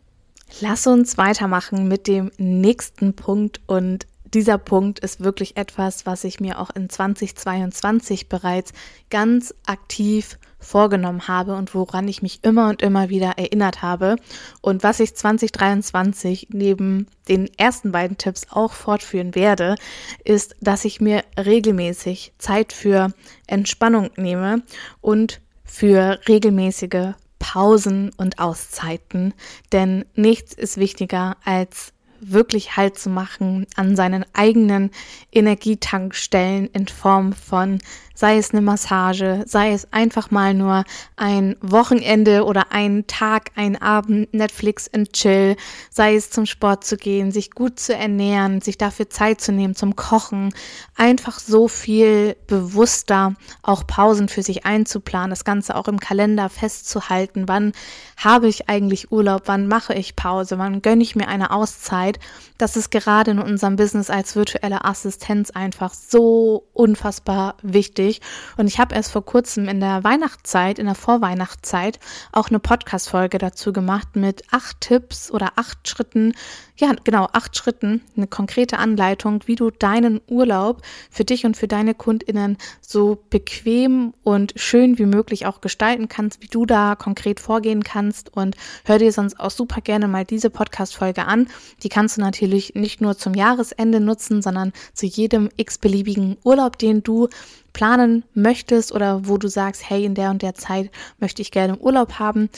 Lass 0.62 0.86
uns 0.86 1.18
weitermachen 1.18 1.88
mit 1.88 2.08
dem 2.08 2.32
nächsten 2.38 3.16
Punkt 3.16 3.62
und 3.66 4.06
dieser 4.34 4.58
Punkt 4.58 5.00
ist 5.00 5.24
wirklich 5.24 5.58
etwas, 5.58 6.06
was 6.06 6.24
ich 6.24 6.40
mir 6.40 6.60
auch 6.60 6.72
in 6.72 6.90
2022 6.90 8.30
bereits 8.30 8.74
ganz 9.10 9.54
aktiv 9.66 10.38
vorgenommen 10.64 11.28
habe 11.28 11.56
und 11.56 11.76
woran 11.76 12.08
ich 12.08 12.22
mich 12.22 12.44
immer 12.44 12.70
und 12.70 12.82
immer 12.82 13.10
wieder 13.10 13.38
erinnert 13.38 13.82
habe 13.82 14.16
und 14.62 14.84
was 14.84 15.00
ich 15.00 15.16
2023 15.16 16.48
neben 16.52 17.08
den 17.28 17.50
ersten 17.58 17.92
beiden 17.92 18.18
Tipps 18.18 18.48
auch 18.50 18.74
fortführen 18.74 19.36
werde, 19.36 19.76
ist, 20.24 20.56
dass 20.62 20.86
ich 20.86 21.02
mir 21.02 21.24
regelmäßig 21.38 22.34
Zeit 22.38 22.74
für 22.74 23.14
Entspannung 23.48 24.10
nehme 24.16 24.64
und 25.02 25.42
für 25.64 26.20
regelmäßige 26.28 27.14
Pausen 27.40 28.12
und 28.16 28.40
Auszeiten, 28.40 29.34
denn 29.74 30.06
nichts 30.16 30.54
ist 30.54 30.78
wichtiger 30.78 31.36
als 31.44 31.94
wirklich 32.32 32.78
Halt 32.78 32.98
zu 32.98 33.10
machen 33.10 33.68
an 33.76 33.96
seinen 33.96 34.26
eigenen 34.34 34.92
Energietankstellen 35.32 36.68
in 36.68 36.88
Form 36.88 37.34
von 37.34 37.80
sei 38.14 38.38
es 38.38 38.52
eine 38.52 38.62
Massage, 38.62 39.44
sei 39.48 39.74
es 39.74 39.92
einfach 39.92 40.30
mal 40.30 40.54
nur 40.54 40.84
ein 41.16 41.56
Wochenende 41.62 42.46
oder 42.46 42.72
ein 42.72 43.06
Tag, 43.08 43.52
ein 43.56 43.82
Abend 43.82 44.34
Netflix 44.34 44.90
and 44.94 45.12
Chill, 45.14 45.56
sei 45.90 46.16
es 46.16 46.30
zum 46.30 46.46
Sport 46.46 46.84
zu 46.84 46.98
gehen, 46.98 47.32
sich 47.32 47.52
gut 47.52 47.80
zu 47.80 47.96
ernähren, 47.96 48.62
sich 48.62 48.78
dafür 48.78 49.10
Zeit 49.10 49.42
zu 49.42 49.52
nehmen 49.52 49.76
zum 49.76 49.96
Kochen, 49.96 50.54
einfach 50.96 51.40
so 51.40 51.68
viel 51.68 52.36
bewusster 52.48 53.36
auch 53.64 53.88
Pausen 53.88 54.30
für 54.30 54.44
sich 54.44 54.66
einzuplanen, 54.66 55.32
das 55.32 55.44
Ganze 55.44 55.76
auch 55.76 55.88
im 55.88 56.00
Kalender 56.00 56.50
festzuhalten, 56.50 57.48
wann 57.48 57.74
habe 58.18 58.48
ich 58.48 58.70
eigentlich 58.70 59.12
Urlaub, 59.12 59.44
wann 59.46 59.68
mache 59.68 59.94
ich 59.96 60.16
Pause, 60.16 60.60
wann 60.60 60.82
gönne 60.82 61.04
ich 61.04 61.16
mir 61.16 61.28
eine 61.28 61.52
Auszeit, 61.52 62.20
das 62.60 62.78
ist 62.78 62.92
gerade 62.92 63.32
in 63.32 63.40
unserem 63.40 63.76
Business 63.76 64.10
als 64.10 64.36
virtuelle 64.36 64.86
Assistenz 64.86 65.50
einfach 65.50 65.94
so 65.94 66.68
unfassbar 66.74 67.56
wichtig 67.64 68.03
wichtig. 68.04 68.22
Und 68.58 68.68
ich 68.68 68.80
habe 68.80 68.96
erst 68.96 69.12
vor 69.12 69.26
kurzem 69.26 69.68
in 69.68 69.80
der 69.80 70.04
Weihnachtszeit, 70.04 70.80
in 70.80 70.86
der 70.86 70.96
Vorweihnachtszeit, 70.96 72.00
auch 72.32 72.50
eine 72.50 72.60
Podcast-Folge 72.60 73.38
dazu 73.38 73.74
gemacht 73.74 74.16
mit 74.16 74.44
acht 74.52 74.82
Tipps 74.82 75.32
oder 75.32 75.54
acht 75.56 75.88
Schritten, 75.88 76.34
ja, 76.78 76.92
genau, 77.04 77.28
acht 77.34 77.56
Schritten, 77.56 78.02
eine 78.18 78.28
konkrete 78.28 78.80
Anleitung, 78.80 79.42
wie 79.46 79.56
du 79.56 79.70
deinen 79.70 80.22
Urlaub 80.28 80.82
für 81.12 81.24
dich 81.24 81.46
und 81.46 81.56
für 81.56 81.68
deine 81.68 81.94
KundInnen 81.94 82.58
so 82.82 83.24
bequem 83.30 84.14
und 84.24 84.54
schön 84.56 84.98
wie 84.98 85.06
möglich 85.06 85.46
auch 85.46 85.62
gestalten 85.62 86.10
kannst, 86.10 86.42
wie 86.42 86.48
du 86.48 86.66
da 86.66 86.96
konkret 86.96 87.40
vorgehen 87.40 87.84
kannst. 87.84 88.36
Und 88.36 88.56
hör 88.86 88.98
dir 88.98 89.12
sonst 89.12 89.40
auch 89.40 89.52
super 89.52 89.82
gerne 89.82 90.08
mal 90.08 90.26
diese 90.26 90.50
Podcast-Folge 90.50 91.26
an. 91.26 91.48
Die 91.84 91.90
kannst 91.90 92.18
du 92.18 92.22
natürlich 92.22 92.74
nicht 92.76 93.02
nur 93.02 93.18
zum 93.18 93.36
Jahresende 93.36 94.00
nutzen, 94.00 94.42
sondern 94.42 94.74
zu 94.94 95.06
jedem 95.06 95.50
x-beliebigen 95.56 96.38
Urlaub, 96.44 96.80
den 96.80 97.04
du 97.04 97.30
planen 97.74 98.24
möchtest 98.34 98.92
oder 98.92 99.28
wo 99.28 99.38
du 99.38 99.48
sagst, 99.48 99.90
hey, 99.90 100.06
in 100.06 100.16
der 100.16 100.30
und 100.30 100.42
der 100.42 100.56
Zeit 100.56 100.92
möchte 101.20 101.42
ich 101.42 101.52
gerne 101.52 101.78
Urlaub 101.78 102.20
haben. 102.20 102.50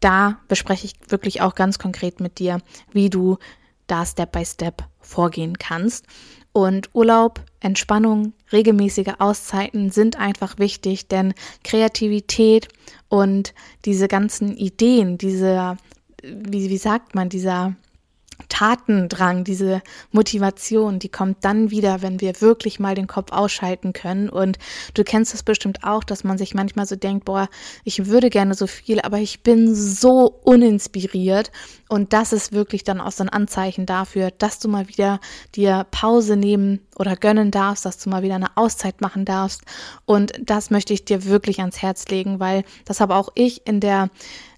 Da 0.00 0.38
bespreche 0.48 0.86
ich 0.86 0.94
wirklich 1.08 1.40
auch 1.40 1.54
ganz 1.54 1.78
konkret 1.78 2.20
mit 2.20 2.38
dir, 2.38 2.58
wie 2.92 3.08
du 3.08 3.38
da 3.86 4.04
Step 4.04 4.32
by 4.32 4.44
Step 4.44 4.84
vorgehen 5.00 5.58
kannst. 5.58 6.06
Und 6.52 6.90
Urlaub, 6.94 7.40
Entspannung, 7.60 8.32
regelmäßige 8.52 9.14
Auszeiten 9.18 9.90
sind 9.90 10.18
einfach 10.18 10.58
wichtig, 10.58 11.08
denn 11.08 11.34
Kreativität 11.64 12.68
und 13.08 13.54
diese 13.84 14.06
ganzen 14.06 14.56
Ideen, 14.56 15.18
diese, 15.18 15.76
wie, 16.22 16.70
wie 16.70 16.78
sagt 16.78 17.14
man, 17.14 17.28
dieser 17.28 17.74
Tatendrang, 18.48 19.44
diese 19.44 19.82
Motivation, 20.12 20.98
die 20.98 21.08
kommt 21.08 21.44
dann 21.44 21.70
wieder, 21.70 22.02
wenn 22.02 22.20
wir 22.20 22.40
wirklich 22.40 22.80
mal 22.80 22.94
den 22.94 23.06
Kopf 23.06 23.32
ausschalten 23.32 23.92
können. 23.92 24.28
Und 24.28 24.58
du 24.94 25.04
kennst 25.04 25.34
es 25.34 25.42
bestimmt 25.42 25.84
auch, 25.84 26.04
dass 26.04 26.24
man 26.24 26.38
sich 26.38 26.54
manchmal 26.54 26.86
so 26.86 26.96
denkt, 26.96 27.24
boah, 27.24 27.48
ich 27.84 28.06
würde 28.06 28.30
gerne 28.30 28.54
so 28.54 28.66
viel, 28.66 29.00
aber 29.00 29.18
ich 29.18 29.42
bin 29.42 29.74
so 29.74 30.40
uninspiriert. 30.42 31.50
Und 31.88 32.12
das 32.12 32.32
ist 32.32 32.52
wirklich 32.52 32.84
dann 32.84 33.00
auch 33.00 33.12
so 33.12 33.22
ein 33.22 33.28
Anzeichen 33.28 33.86
dafür, 33.86 34.30
dass 34.30 34.58
du 34.58 34.68
mal 34.68 34.88
wieder 34.88 35.20
dir 35.54 35.86
Pause 35.90 36.36
nehmen 36.36 36.80
oder 36.96 37.16
gönnen 37.16 37.50
darfst, 37.50 37.84
dass 37.84 37.98
du 37.98 38.10
mal 38.10 38.22
wieder 38.22 38.34
eine 38.34 38.56
Auszeit 38.56 39.00
machen 39.00 39.24
darfst. 39.24 39.62
Und 40.04 40.32
das 40.40 40.70
möchte 40.70 40.92
ich 40.92 41.04
dir 41.04 41.24
wirklich 41.24 41.60
ans 41.60 41.82
Herz 41.82 42.06
legen, 42.08 42.40
weil 42.40 42.64
das 42.84 43.00
habe 43.00 43.14
auch 43.14 43.30
ich 43.34 43.66
in 43.66 43.80
der 43.80 44.10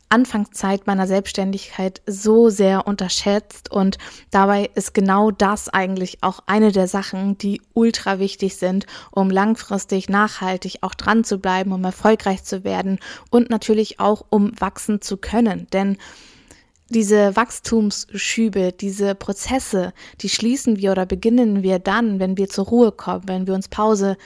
Anfangszeit 0.09 0.87
meiner 0.87 1.07
Selbstständigkeit 1.07 2.01
so 2.07 2.49
sehr 2.49 2.87
unterschätzt 2.87 3.71
und 3.71 3.99
dabei 4.31 4.71
ist 4.75 4.95
genau 4.95 5.31
das 5.31 5.69
eigentlich 5.69 6.23
auch 6.23 6.41
eine 6.47 6.73
der 6.73 6.89
Sachen, 6.89 7.39
die 7.39 7.61
ultra 7.75 8.19
wichtig 8.19 8.57
sind, 8.57 8.87
um 9.11 9.31
langfristig 9.31 10.09
nachhaltig 10.09 10.79
auch 10.83 10.95
dran 10.95 11.25
zu 11.25 11.39
bleiben, 11.39 11.73
um 11.73 11.85
erfolgreich 11.85 12.45
zu 12.45 12.65
werden 12.65 12.99
und 13.31 13.51
natürlich 13.51 13.99
auch 14.01 14.25
um 14.31 14.53
wachsen 14.61 15.01
zu 15.01 15.17
können, 15.17 15.67
denn 15.73 15.97
diese 16.89 17.35
Wachstumsschübe, 17.35 18.73
diese 18.73 19.17
Prozesse, 19.17 19.93
die 20.21 20.29
schließen 20.29 20.77
wir 20.77 20.93
oder 20.93 21.05
beginnen 21.05 21.63
wir 21.65 21.81
dann, 21.81 22.21
wenn 22.21 22.37
wir 22.37 22.49
zur 22.49 22.67
Ruhe 22.67 22.93
kommen, 22.93 23.27
wenn 23.27 23.47
wir 23.47 23.55
uns 23.55 23.69
Pause 23.69 24.17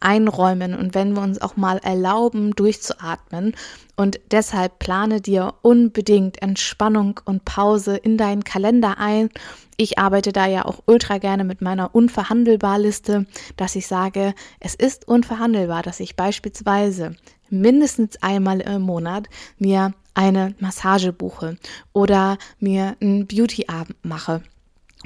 einräumen 0.00 0.74
und 0.74 0.94
wenn 0.94 1.14
wir 1.14 1.22
uns 1.22 1.40
auch 1.40 1.56
mal 1.56 1.78
erlauben, 1.78 2.52
durchzuatmen. 2.52 3.54
Und 3.96 4.20
deshalb 4.30 4.78
plane 4.78 5.20
dir 5.20 5.54
unbedingt 5.62 6.40
Entspannung 6.40 7.20
und 7.24 7.44
Pause 7.44 7.96
in 7.96 8.16
deinen 8.16 8.44
Kalender 8.44 8.98
ein. 8.98 9.30
Ich 9.76 9.98
arbeite 9.98 10.32
da 10.32 10.46
ja 10.46 10.64
auch 10.64 10.82
ultra 10.86 11.18
gerne 11.18 11.44
mit 11.44 11.62
meiner 11.62 11.94
Unverhandelbar-Liste, 11.94 13.26
dass 13.56 13.76
ich 13.76 13.86
sage, 13.86 14.34
es 14.60 14.74
ist 14.74 15.06
unverhandelbar, 15.08 15.82
dass 15.82 16.00
ich 16.00 16.16
beispielsweise 16.16 17.16
mindestens 17.50 18.22
einmal 18.22 18.60
im 18.60 18.82
Monat 18.82 19.28
mir 19.58 19.94
eine 20.14 20.54
Massage 20.58 21.12
buche 21.12 21.56
oder 21.92 22.38
mir 22.58 22.96
einen 23.00 23.26
Beauty-Abend 23.26 24.04
mache 24.04 24.42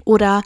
oder 0.04 0.42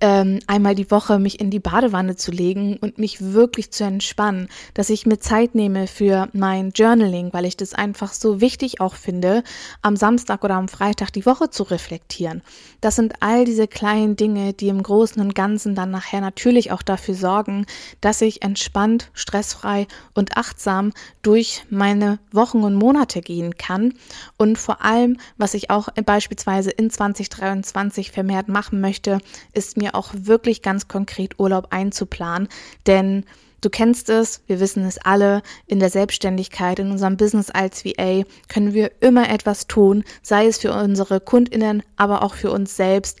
ähm, 0.00 0.40
einmal 0.46 0.74
die 0.74 0.90
Woche 0.90 1.18
mich 1.18 1.40
in 1.40 1.50
die 1.50 1.60
Badewanne 1.60 2.16
zu 2.16 2.30
legen 2.30 2.76
und 2.80 2.98
mich 2.98 3.20
wirklich 3.20 3.70
zu 3.70 3.84
entspannen, 3.84 4.48
dass 4.74 4.90
ich 4.90 5.06
mir 5.06 5.18
Zeit 5.18 5.54
nehme 5.54 5.86
für 5.86 6.28
mein 6.32 6.70
Journaling, 6.70 7.32
weil 7.32 7.44
ich 7.44 7.56
das 7.56 7.74
einfach 7.74 8.12
so 8.12 8.40
wichtig 8.40 8.80
auch 8.80 8.94
finde, 8.94 9.42
am 9.82 9.96
Samstag 9.96 10.44
oder 10.44 10.54
am 10.54 10.68
Freitag 10.68 11.12
die 11.12 11.26
Woche 11.26 11.50
zu 11.50 11.62
reflektieren. 11.62 12.42
Das 12.80 12.96
sind 12.96 13.14
all 13.20 13.44
diese 13.44 13.68
kleinen 13.68 14.16
Dinge, 14.16 14.52
die 14.52 14.68
im 14.68 14.82
Großen 14.82 15.20
und 15.22 15.34
Ganzen 15.34 15.74
dann 15.74 15.90
nachher 15.90 16.20
natürlich 16.20 16.72
auch 16.72 16.82
dafür 16.82 17.14
sorgen, 17.14 17.66
dass 18.00 18.20
ich 18.20 18.42
entspannt, 18.42 19.10
stressfrei 19.12 19.86
und 20.14 20.36
achtsam 20.36 20.92
durch 21.22 21.64
meine 21.70 22.18
Wochen 22.32 22.62
und 22.62 22.74
Monate 22.74 23.20
gehen 23.20 23.56
kann 23.56 23.94
und 24.36 24.58
vor 24.58 24.82
allem, 24.82 25.18
was 25.36 25.54
ich 25.54 25.70
auch 25.70 25.88
beispielsweise 26.04 26.70
in 26.70 26.90
2023 26.90 28.10
vermehrt 28.10 28.48
machen 28.48 28.80
möchte, 28.80 29.18
ist 29.52 29.75
mir 29.76 29.94
auch 29.94 30.12
wirklich 30.12 30.62
ganz 30.62 30.88
konkret 30.88 31.38
Urlaub 31.38 31.68
einzuplanen, 31.70 32.48
denn 32.86 33.24
Du 33.62 33.70
kennst 33.70 34.10
es, 34.10 34.42
wir 34.46 34.60
wissen 34.60 34.84
es 34.84 34.98
alle, 34.98 35.42
in 35.66 35.80
der 35.80 35.90
Selbstständigkeit, 35.90 36.78
in 36.78 36.90
unserem 36.90 37.16
Business 37.16 37.50
als 37.50 37.84
VA 37.84 38.22
können 38.48 38.74
wir 38.74 38.92
immer 39.00 39.30
etwas 39.30 39.66
tun, 39.66 40.04
sei 40.22 40.46
es 40.46 40.58
für 40.58 40.72
unsere 40.72 41.20
Kundinnen, 41.20 41.82
aber 41.96 42.22
auch 42.22 42.34
für 42.34 42.50
uns 42.50 42.76
selbst. 42.76 43.18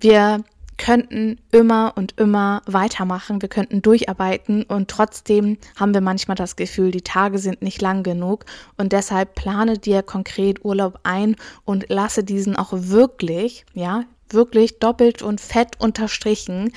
Wir 0.00 0.44
könnten 0.78 1.40
immer 1.52 1.94
und 1.96 2.18
immer 2.18 2.60
weitermachen, 2.66 3.40
wir 3.40 3.48
könnten 3.48 3.80
durcharbeiten 3.82 4.64
und 4.64 4.88
trotzdem 4.90 5.58
haben 5.76 5.94
wir 5.94 6.02
manchmal 6.02 6.34
das 6.34 6.56
Gefühl, 6.56 6.90
die 6.90 7.02
Tage 7.02 7.38
sind 7.38 7.62
nicht 7.62 7.80
lang 7.80 8.02
genug 8.02 8.44
und 8.76 8.92
deshalb 8.92 9.34
plane 9.36 9.78
dir 9.78 10.02
konkret 10.02 10.64
Urlaub 10.64 11.00
ein 11.02 11.36
und 11.64 11.86
lasse 11.88 12.24
diesen 12.24 12.56
auch 12.56 12.72
wirklich, 12.72 13.64
ja, 13.72 14.04
wirklich 14.30 14.78
doppelt 14.78 15.22
und 15.22 15.40
fett 15.40 15.80
unterstrichen 15.80 16.72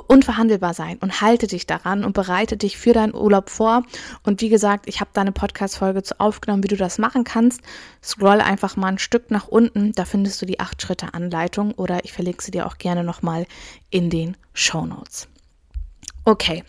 unverhandelbar 0.00 0.74
sein 0.74 0.98
und 0.98 1.20
halte 1.20 1.46
dich 1.46 1.66
daran 1.66 2.04
und 2.04 2.12
bereite 2.12 2.56
dich 2.56 2.78
für 2.78 2.92
deinen 2.92 3.14
Urlaub 3.14 3.50
vor. 3.50 3.84
Und 4.22 4.40
wie 4.40 4.48
gesagt, 4.48 4.88
ich 4.88 5.00
habe 5.00 5.10
da 5.12 5.20
eine 5.20 5.32
Podcast-Folge 5.32 6.02
zu 6.02 6.18
aufgenommen, 6.20 6.62
wie 6.62 6.68
du 6.68 6.76
das 6.76 6.98
machen 6.98 7.24
kannst. 7.24 7.60
Scroll 8.02 8.40
einfach 8.40 8.76
mal 8.76 8.88
ein 8.88 8.98
Stück 8.98 9.30
nach 9.30 9.48
unten, 9.48 9.92
da 9.92 10.04
findest 10.04 10.40
du 10.40 10.46
die 10.46 10.60
8-Schritte-Anleitung 10.60 11.72
oder 11.72 12.04
ich 12.04 12.12
verlinke 12.12 12.42
sie 12.42 12.50
dir 12.50 12.66
auch 12.66 12.78
gerne 12.78 13.04
nochmal 13.04 13.46
in 13.90 14.10
den 14.10 14.36
Show 14.54 14.86
Notes. 14.86 15.28
Okay, 16.24 16.64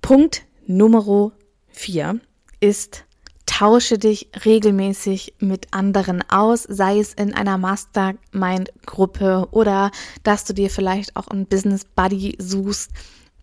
Punkt 0.00 0.42
Nummer 0.66 1.32
4 1.68 2.20
ist 2.60 3.04
tausche 3.52 3.98
dich 3.98 4.30
regelmäßig 4.46 5.34
mit 5.38 5.66
anderen 5.72 6.24
aus, 6.30 6.62
sei 6.62 6.98
es 6.98 7.12
in 7.12 7.34
einer 7.34 7.58
Mastermind-Gruppe 7.58 9.48
oder 9.50 9.90
dass 10.22 10.46
du 10.46 10.54
dir 10.54 10.70
vielleicht 10.70 11.16
auch 11.16 11.28
einen 11.28 11.44
Business 11.44 11.84
Buddy 11.84 12.36
suchst, 12.38 12.92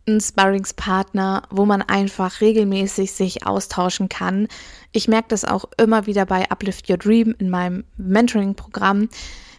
einen 0.07 0.19
Sparringspartner, 0.19 1.43
wo 1.51 1.65
man 1.65 1.83
einfach 1.83 2.41
regelmäßig 2.41 3.11
sich 3.11 3.45
austauschen 3.45 4.09
kann. 4.09 4.47
Ich 4.91 5.07
merke 5.07 5.27
das 5.27 5.45
auch 5.45 5.65
immer 5.77 6.07
wieder 6.07 6.25
bei 6.25 6.49
Uplift 6.49 6.89
Your 6.89 6.97
Dream 6.97 7.35
in 7.37 7.51
meinem 7.51 7.83
Mentoring-Programm, 7.97 9.09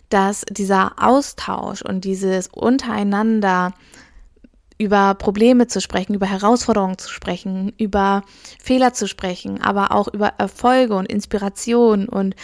dass 0.08 0.44
dieser 0.50 0.94
Austausch 1.00 1.82
und 1.82 2.04
dieses 2.04 2.48
untereinander 2.48 3.72
über 4.80 5.14
Probleme 5.14 5.66
zu 5.66 5.82
sprechen, 5.82 6.14
über 6.14 6.24
Herausforderungen 6.24 6.96
zu 6.96 7.10
sprechen, 7.10 7.74
über 7.76 8.22
Fehler 8.62 8.94
zu 8.94 9.06
sprechen, 9.06 9.60
aber 9.60 9.92
auch 9.92 10.08
über 10.08 10.28
Erfolge 10.38 10.94
und 10.94 11.04
Inspiration 11.04 12.08
und 12.08 12.34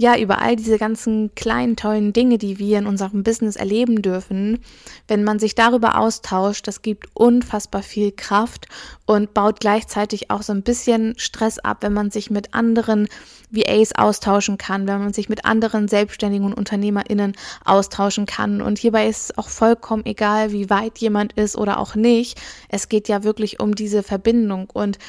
ja, 0.00 0.16
über 0.16 0.40
all 0.40 0.54
diese 0.54 0.78
ganzen 0.78 1.34
kleinen, 1.34 1.74
tollen 1.74 2.12
Dinge, 2.12 2.38
die 2.38 2.60
wir 2.60 2.78
in 2.78 2.86
unserem 2.86 3.24
Business 3.24 3.56
erleben 3.56 4.00
dürfen, 4.00 4.60
wenn 5.08 5.24
man 5.24 5.40
sich 5.40 5.56
darüber 5.56 5.98
austauscht, 5.98 6.68
das 6.68 6.82
gibt 6.82 7.08
unfassbar 7.14 7.82
viel 7.82 8.12
Kraft 8.12 8.68
und 9.06 9.34
baut 9.34 9.58
gleichzeitig 9.58 10.30
auch 10.30 10.42
so 10.42 10.52
ein 10.52 10.62
bisschen 10.62 11.18
Stress 11.18 11.58
ab, 11.58 11.78
wenn 11.80 11.94
man 11.94 12.12
sich 12.12 12.30
mit 12.30 12.54
anderen 12.54 13.08
VAs 13.50 13.92
austauschen 13.92 14.56
kann, 14.56 14.86
wenn 14.86 15.00
man 15.00 15.12
sich 15.12 15.28
mit 15.28 15.44
anderen 15.44 15.88
Selbstständigen 15.88 16.46
und 16.46 16.54
UnternehmerInnen 16.54 17.32
austauschen 17.64 18.26
kann. 18.26 18.62
Und 18.62 18.78
hierbei 18.78 19.08
ist 19.08 19.30
es 19.30 19.38
auch 19.38 19.48
vollkommen 19.48 20.06
egal, 20.06 20.52
wie 20.52 20.70
weit 20.70 20.98
jemand 20.98 21.32
ist 21.32 21.58
oder 21.58 21.80
auch 21.80 21.96
nicht. 21.96 22.40
Es 22.68 22.88
geht 22.88 23.08
ja 23.08 23.24
wirklich 23.24 23.58
um 23.58 23.74
diese 23.74 24.04
Verbindung 24.04 24.70
und 24.72 25.00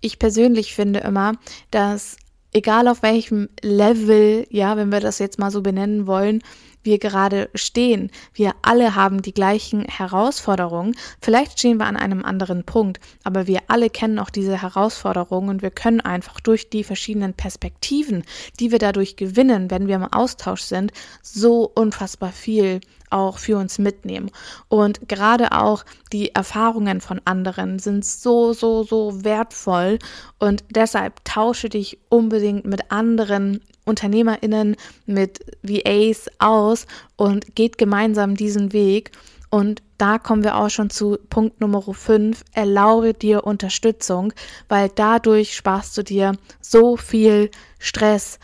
ich 0.00 0.18
persönlich 0.18 0.74
finde 0.74 1.00
immer, 1.00 1.34
dass 1.70 2.16
egal 2.52 2.88
auf 2.88 3.02
welchem 3.02 3.48
Level, 3.62 4.46
ja, 4.50 4.76
wenn 4.76 4.90
wir 4.90 5.00
das 5.00 5.18
jetzt 5.18 5.38
mal 5.38 5.50
so 5.50 5.62
benennen 5.62 6.06
wollen, 6.06 6.42
wir 6.88 6.98
gerade 6.98 7.50
stehen. 7.54 8.10
Wir 8.32 8.54
alle 8.62 8.94
haben 8.94 9.20
die 9.20 9.34
gleichen 9.34 9.84
Herausforderungen. 9.84 10.96
Vielleicht 11.20 11.58
stehen 11.58 11.76
wir 11.76 11.86
an 11.86 11.96
einem 11.96 12.24
anderen 12.24 12.64
Punkt, 12.64 12.98
aber 13.24 13.46
wir 13.46 13.60
alle 13.68 13.90
kennen 13.90 14.18
auch 14.18 14.30
diese 14.30 14.62
Herausforderungen 14.62 15.50
und 15.50 15.62
wir 15.62 15.70
können 15.70 16.00
einfach 16.00 16.40
durch 16.40 16.70
die 16.70 16.84
verschiedenen 16.84 17.34
Perspektiven, 17.34 18.24
die 18.58 18.72
wir 18.72 18.78
dadurch 18.78 19.16
gewinnen, 19.16 19.70
wenn 19.70 19.86
wir 19.86 19.96
im 19.96 20.04
Austausch 20.04 20.62
sind, 20.62 20.92
so 21.22 21.70
unfassbar 21.74 22.32
viel 22.32 22.80
auch 23.10 23.38
für 23.38 23.56
uns 23.58 23.78
mitnehmen. 23.78 24.30
Und 24.68 25.08
gerade 25.08 25.52
auch 25.52 25.84
die 26.12 26.34
Erfahrungen 26.34 27.00
von 27.00 27.20
anderen 27.24 27.78
sind 27.78 28.04
so, 28.04 28.52
so, 28.52 28.82
so 28.82 29.24
wertvoll. 29.24 29.98
Und 30.38 30.64
deshalb 30.70 31.24
tausche 31.24 31.68
dich 31.68 31.98
unbedingt 32.08 32.64
mit 32.64 32.90
anderen 32.90 33.60
UnternehmerInnen, 33.88 34.76
mit 35.06 35.40
VAs 35.62 36.28
aus 36.38 36.86
und 37.16 37.54
geht 37.54 37.78
gemeinsam 37.78 38.36
diesen 38.36 38.72
Weg. 38.72 39.12
Und 39.50 39.82
da 39.96 40.18
kommen 40.18 40.44
wir 40.44 40.56
auch 40.56 40.68
schon 40.68 40.90
zu 40.90 41.18
Punkt 41.30 41.60
Nummer 41.60 41.82
5. 41.82 42.44
Erlaube 42.52 43.14
dir 43.14 43.44
Unterstützung, 43.44 44.32
weil 44.68 44.90
dadurch 44.94 45.56
sparst 45.56 45.96
du 45.96 46.02
dir 46.02 46.32
so 46.60 46.96
viel 46.96 47.50
Stress. 47.78 48.38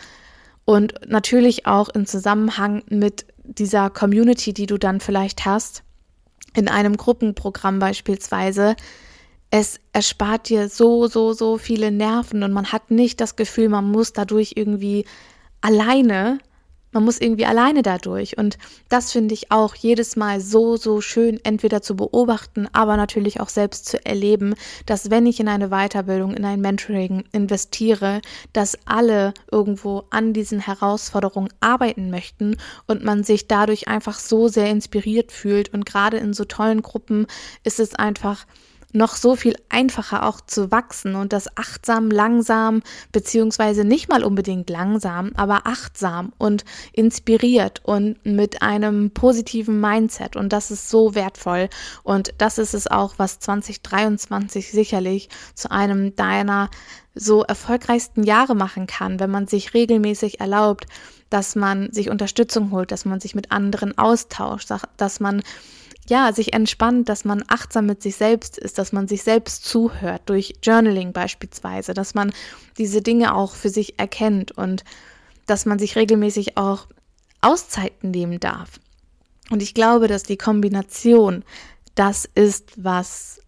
Und 0.64 0.95
natürlich 1.07 1.66
auch 1.66 1.90
im 1.90 2.07
Zusammenhang 2.07 2.83
mit 2.88 3.27
dieser 3.45 3.90
Community, 3.90 4.55
die 4.55 4.66
du 4.66 4.79
dann 4.79 5.01
vielleicht 5.01 5.45
hast, 5.45 5.83
in 6.57 6.69
einem 6.69 6.97
Gruppenprogramm 6.97 7.79
beispielsweise, 7.79 8.77
es 9.51 9.79
erspart 9.92 10.49
dir 10.49 10.69
so, 10.69 11.07
so, 11.07 11.33
so 11.33 11.59
viele 11.59 11.92
Nerven 11.92 12.42
und 12.42 12.53
man 12.53 12.73
hat 12.73 12.90
nicht 12.90 13.21
das 13.21 13.37
Gefühl, 13.37 13.69
man 13.69 13.88
muss 13.88 14.12
dadurch 14.12 14.55
irgendwie 14.57 15.05
alleine 15.64 16.38
man 16.94 17.05
muss 17.05 17.20
irgendwie 17.20 17.44
alleine 17.44 17.83
dadurch. 17.83 18.38
Und 18.38 18.57
das 18.88 19.12
finde 19.12 19.35
ich 19.35 19.50
auch 19.50 19.74
jedes 19.74 20.14
Mal 20.14 20.40
so, 20.40 20.77
so 20.77 21.00
schön, 21.00 21.40
entweder 21.42 21.83
zu 21.83 21.96
beobachten, 21.96 22.68
aber 22.72 22.96
natürlich 22.96 23.40
auch 23.40 23.48
selbst 23.48 23.87
zu 23.87 24.07
erleben, 24.07 24.55
dass 24.87 25.11
wenn 25.11 25.27
ich 25.27 25.40
in 25.40 25.48
eine 25.48 25.68
Weiterbildung, 25.70 26.35
in 26.35 26.44
ein 26.44 26.61
Mentoring 26.61 27.24
investiere, 27.33 28.22
dass 28.53 28.79
alle 28.87 29.35
irgendwo 29.50 30.05
an 30.11 30.33
diesen 30.33 30.61
Herausforderungen 30.61 31.53
arbeiten 31.59 32.11
möchten 32.11 32.57
und 32.87 33.05
man 33.05 33.24
sich 33.24 33.48
dadurch 33.48 33.88
einfach 33.88 34.18
so 34.20 34.46
sehr 34.46 34.70
inspiriert 34.70 35.33
fühlt. 35.33 35.74
Und 35.74 35.85
gerade 35.85 36.18
in 36.18 36.33
so 36.33 36.44
tollen 36.44 36.81
Gruppen 36.81 37.27
ist 37.64 37.81
es 37.81 37.96
einfach 37.96 38.46
noch 38.95 39.17
so 39.17 39.37
viel 39.37 39.57
einfacher 39.69 40.25
auch 40.25 40.41
zu 40.41 40.71
wachsen 40.71 41.17
und 41.17 41.33
das 41.33 41.57
achtsam, 41.57 42.11
langsam, 42.11 42.83
beziehungsweise 43.13 43.85
nicht 43.85 44.09
mal 44.09 44.23
unbedingt 44.23 44.71
langsam, 44.71 45.33
aber 45.35 45.63
achtsam 45.67 46.33
und 46.39 46.65
inspiriert 46.93 47.81
und 47.85 48.25
mit 48.25 48.63
einem 48.63 49.11
positiven 49.11 49.81
Mindset. 49.81 50.37
Und 50.37 50.53
das 50.53 50.71
ist 50.71 50.89
so 50.89 51.15
wertvoll. 51.15 51.69
Und 52.05 52.35
das 52.39 52.59
ist 52.59 52.73
es 52.73 52.87
auch, 52.87 53.15
was 53.17 53.41
2023 53.41 54.71
sicherlich 54.71 55.29
zu 55.55 55.71
einem 55.71 56.15
deiner 56.15 56.71
so 57.14 57.42
erfolgreichsten 57.42 58.24
Jahre 58.24 58.55
machen 58.55 58.87
kann, 58.87 59.20
wenn 59.20 59.31
man 59.31 59.46
sich 59.46 59.74
regelmäßig 59.74 60.40
erlaubt, 60.40 60.87
dass 61.31 61.55
man 61.57 61.92
sich 61.92 62.11
Unterstützung 62.11 62.70
holt, 62.70 62.90
dass 62.90 63.05
man 63.05 63.20
sich 63.20 63.35
mit 63.35 63.53
anderen 63.53 63.96
austauscht, 63.96 64.70
dass 64.96 65.20
man 65.20 65.42
ja, 66.07 66.33
sich 66.33 66.53
entspannt, 66.53 67.09
dass 67.09 67.24
man 67.24 67.44
achtsam 67.48 67.87
mit 67.87 68.03
sich 68.03 68.16
selbst 68.16 68.59
ist, 68.59 68.79
dass 68.79 68.92
man 68.92 69.09
sich 69.09 69.22
selbst 69.22 69.64
zuhört, 69.64 70.22
durch 70.27 70.55
Journaling 70.62 71.12
beispielsweise, 71.12 71.94
dass 71.94 72.14
man 72.14 72.33
diese 72.77 73.00
Dinge 73.00 73.35
auch 73.35 73.55
für 73.55 73.70
sich 73.70 73.98
erkennt 73.98 74.53
und 74.53 74.85
dass 75.46 75.64
man 75.64 75.79
sich 75.79 75.96
regelmäßig 75.96 76.59
auch 76.59 76.88
Auszeiten 77.40 78.11
nehmen 78.11 78.38
darf. 78.38 78.81
Und 79.50 79.62
ich 79.62 79.74
glaube, 79.74 80.09
dass 80.09 80.22
die 80.24 80.37
Kombination 80.37 81.42
das 81.94 82.29
ist, 82.35 82.72
was 82.77 83.40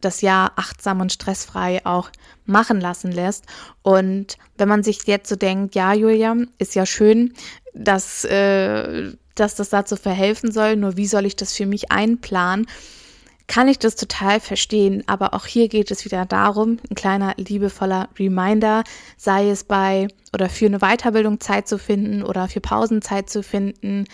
das 0.00 0.20
Jahr 0.20 0.52
achtsam 0.56 1.00
und 1.00 1.12
stressfrei 1.12 1.84
auch 1.84 2.10
machen 2.44 2.80
lassen 2.80 3.10
lässt. 3.10 3.46
Und 3.82 4.36
wenn 4.58 4.68
man 4.68 4.82
sich 4.82 5.04
jetzt 5.06 5.28
so 5.28 5.36
denkt, 5.36 5.74
ja, 5.74 5.94
Julia, 5.94 6.36
ist 6.58 6.74
ja 6.74 6.86
schön, 6.86 7.34
dass 7.72 8.24
äh, 8.24 9.12
dass 9.34 9.54
das 9.54 9.68
dazu 9.68 9.96
verhelfen 9.96 10.52
soll, 10.52 10.76
nur 10.76 10.96
wie 10.96 11.06
soll 11.06 11.26
ich 11.26 11.36
das 11.36 11.52
für 11.54 11.66
mich 11.66 11.90
einplanen? 11.90 12.66
Kann 13.46 13.68
ich 13.68 13.78
das 13.78 13.94
total 13.94 14.40
verstehen, 14.40 15.04
aber 15.06 15.34
auch 15.34 15.44
hier 15.44 15.68
geht 15.68 15.90
es 15.90 16.06
wieder 16.06 16.24
darum, 16.24 16.78
ein 16.88 16.94
kleiner 16.94 17.34
liebevoller 17.36 18.08
Reminder, 18.18 18.84
sei 19.18 19.50
es 19.50 19.64
bei 19.64 20.08
oder 20.32 20.48
für 20.48 20.64
eine 20.66 20.78
Weiterbildung 20.78 21.40
Zeit 21.40 21.68
zu 21.68 21.78
finden 21.78 22.22
oder 22.22 22.48
für 22.48 22.60
Pausenzeit 22.60 23.28
zu 23.28 23.42
finden, 23.42 24.06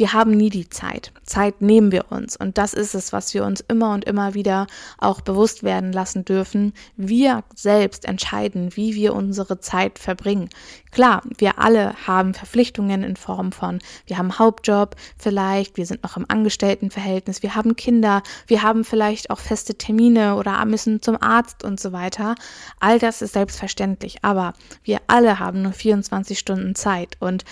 wir 0.00 0.14
haben 0.14 0.30
nie 0.30 0.48
die 0.48 0.70
Zeit. 0.70 1.12
Zeit 1.24 1.60
nehmen 1.60 1.92
wir 1.92 2.10
uns. 2.10 2.34
Und 2.34 2.56
das 2.56 2.72
ist 2.72 2.94
es, 2.94 3.12
was 3.12 3.34
wir 3.34 3.44
uns 3.44 3.60
immer 3.60 3.92
und 3.92 4.06
immer 4.06 4.32
wieder 4.32 4.66
auch 4.96 5.20
bewusst 5.20 5.62
werden 5.62 5.92
lassen 5.92 6.24
dürfen. 6.24 6.72
Wir 6.96 7.44
selbst 7.54 8.06
entscheiden, 8.06 8.74
wie 8.76 8.94
wir 8.94 9.14
unsere 9.14 9.60
Zeit 9.60 9.98
verbringen. 9.98 10.48
Klar, 10.90 11.20
wir 11.36 11.58
alle 11.58 11.92
haben 12.06 12.32
Verpflichtungen 12.32 13.02
in 13.02 13.16
Form 13.16 13.52
von, 13.52 13.78
wir 14.06 14.16
haben 14.16 14.38
Hauptjob 14.38 14.96
vielleicht, 15.18 15.76
wir 15.76 15.84
sind 15.84 16.02
noch 16.02 16.16
im 16.16 16.24
Angestelltenverhältnis, 16.26 17.42
wir 17.42 17.54
haben 17.54 17.76
Kinder, 17.76 18.22
wir 18.46 18.62
haben 18.62 18.84
vielleicht 18.84 19.28
auch 19.28 19.38
feste 19.38 19.74
Termine 19.74 20.36
oder 20.36 20.64
müssen 20.64 21.02
zum 21.02 21.20
Arzt 21.20 21.62
und 21.62 21.78
so 21.78 21.92
weiter. 21.92 22.36
All 22.80 22.98
das 22.98 23.20
ist 23.20 23.34
selbstverständlich, 23.34 24.24
aber 24.24 24.54
wir 24.82 25.00
alle 25.08 25.38
haben 25.38 25.60
nur 25.60 25.72
24 25.72 26.38
Stunden 26.38 26.74
Zeit 26.74 27.18
und 27.20 27.44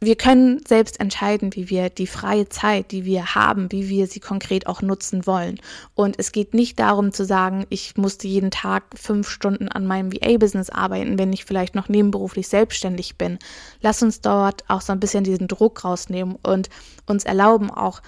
wir 0.00 0.16
können 0.16 0.60
selbst 0.66 1.00
entscheiden, 1.00 1.54
wie 1.54 1.70
wir 1.70 1.90
die 1.90 2.06
freie 2.06 2.48
Zeit, 2.48 2.92
die 2.92 3.04
wir 3.04 3.34
haben, 3.34 3.72
wie 3.72 3.88
wir 3.88 4.06
sie 4.06 4.20
konkret 4.20 4.66
auch 4.66 4.80
nutzen 4.80 5.26
wollen. 5.26 5.58
Und 5.94 6.18
es 6.18 6.32
geht 6.32 6.54
nicht 6.54 6.78
darum 6.78 7.12
zu 7.12 7.24
sagen, 7.24 7.66
ich 7.68 7.96
musste 7.96 8.28
jeden 8.28 8.50
Tag 8.50 8.84
fünf 8.94 9.28
Stunden 9.28 9.68
an 9.68 9.86
meinem 9.86 10.12
VA-Business 10.12 10.70
arbeiten, 10.70 11.18
wenn 11.18 11.32
ich 11.32 11.44
vielleicht 11.44 11.74
noch 11.74 11.88
nebenberuflich 11.88 12.48
selbstständig 12.48 13.16
bin. 13.16 13.38
Lass 13.80 14.02
uns 14.02 14.20
dort 14.20 14.64
auch 14.68 14.82
so 14.82 14.92
ein 14.92 15.00
bisschen 15.00 15.24
diesen 15.24 15.48
Druck 15.48 15.84
rausnehmen 15.84 16.36
und 16.42 16.68
uns 17.06 17.24
erlauben, 17.24 17.70
auch 17.70 18.00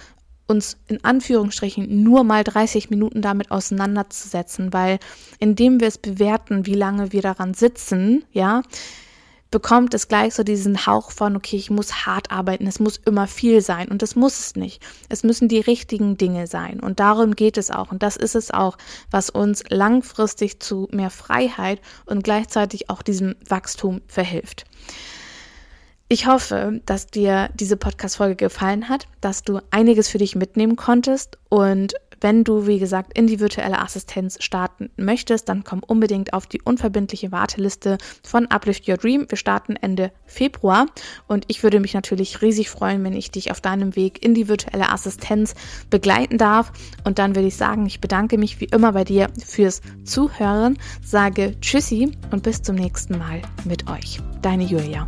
uns 0.47 0.77
in 0.87 1.03
Anführungsstrichen 1.03 2.03
nur 2.03 2.23
mal 2.23 2.43
30 2.43 2.89
Minuten 2.89 3.21
damit 3.21 3.51
auseinanderzusetzen, 3.51 4.73
weil 4.73 4.99
indem 5.39 5.79
wir 5.79 5.87
es 5.87 5.97
bewerten, 5.97 6.65
wie 6.65 6.75
lange 6.75 7.11
wir 7.11 7.21
daran 7.21 7.53
sitzen, 7.53 8.25
ja, 8.31 8.61
bekommt 9.51 9.93
es 9.93 10.07
gleich 10.07 10.33
so 10.33 10.43
diesen 10.43 10.85
Hauch 10.85 11.11
von, 11.11 11.35
okay, 11.35 11.57
ich 11.57 11.69
muss 11.69 12.05
hart 12.05 12.31
arbeiten, 12.31 12.65
es 12.67 12.79
muss 12.79 12.97
immer 13.05 13.27
viel 13.27 13.61
sein 13.61 13.89
und 13.89 14.01
das 14.01 14.15
muss 14.15 14.39
es 14.39 14.55
nicht. 14.55 14.81
Es 15.09 15.23
müssen 15.23 15.49
die 15.49 15.59
richtigen 15.59 16.17
Dinge 16.17 16.47
sein 16.47 16.79
und 16.79 17.01
darum 17.01 17.35
geht 17.35 17.57
es 17.57 17.69
auch 17.69 17.91
und 17.91 18.01
das 18.01 18.15
ist 18.15 18.35
es 18.35 18.51
auch, 18.51 18.77
was 19.11 19.29
uns 19.29 19.63
langfristig 19.69 20.61
zu 20.61 20.87
mehr 20.91 21.09
Freiheit 21.09 21.81
und 22.05 22.23
gleichzeitig 22.23 22.89
auch 22.89 23.01
diesem 23.01 23.35
Wachstum 23.47 24.01
verhilft. 24.07 24.63
Ich 26.07 26.27
hoffe, 26.27 26.81
dass 26.85 27.07
dir 27.07 27.49
diese 27.53 27.77
Podcast-Folge 27.77 28.35
gefallen 28.35 28.89
hat, 28.89 29.07
dass 29.21 29.43
du 29.43 29.59
einiges 29.69 30.09
für 30.09 30.17
dich 30.17 30.35
mitnehmen 30.35 30.75
konntest 30.75 31.37
und 31.47 31.93
wenn 32.21 32.43
du, 32.43 32.67
wie 32.67 32.79
gesagt, 32.79 33.17
in 33.17 33.27
die 33.27 33.39
virtuelle 33.39 33.79
Assistenz 33.79 34.37
starten 34.41 34.89
möchtest, 34.95 35.49
dann 35.49 35.63
komm 35.63 35.81
unbedingt 35.85 36.33
auf 36.33 36.47
die 36.47 36.61
unverbindliche 36.61 37.31
Warteliste 37.31 37.97
von 38.23 38.47
Uplift 38.47 38.87
Your 38.87 38.97
Dream. 38.97 39.25
Wir 39.27 39.37
starten 39.37 39.75
Ende 39.75 40.11
Februar 40.25 40.85
und 41.27 41.45
ich 41.47 41.63
würde 41.63 41.79
mich 41.79 41.93
natürlich 41.93 42.41
riesig 42.41 42.69
freuen, 42.69 43.03
wenn 43.03 43.13
ich 43.13 43.31
dich 43.31 43.51
auf 43.51 43.59
deinem 43.59 43.95
Weg 43.95 44.23
in 44.23 44.33
die 44.33 44.47
virtuelle 44.47 44.89
Assistenz 44.89 45.55
begleiten 45.89 46.37
darf. 46.37 46.71
Und 47.03 47.19
dann 47.19 47.35
würde 47.35 47.47
ich 47.47 47.57
sagen, 47.57 47.85
ich 47.85 47.99
bedanke 47.99 48.37
mich 48.37 48.61
wie 48.61 48.65
immer 48.65 48.93
bei 48.93 49.03
dir 49.03 49.29
fürs 49.43 49.81
Zuhören, 50.03 50.77
sage 51.03 51.59
Tschüssi 51.59 52.11
und 52.31 52.43
bis 52.43 52.61
zum 52.61 52.75
nächsten 52.75 53.17
Mal 53.17 53.41
mit 53.65 53.89
euch. 53.89 54.19
Deine 54.41 54.63
Julia. 54.63 55.07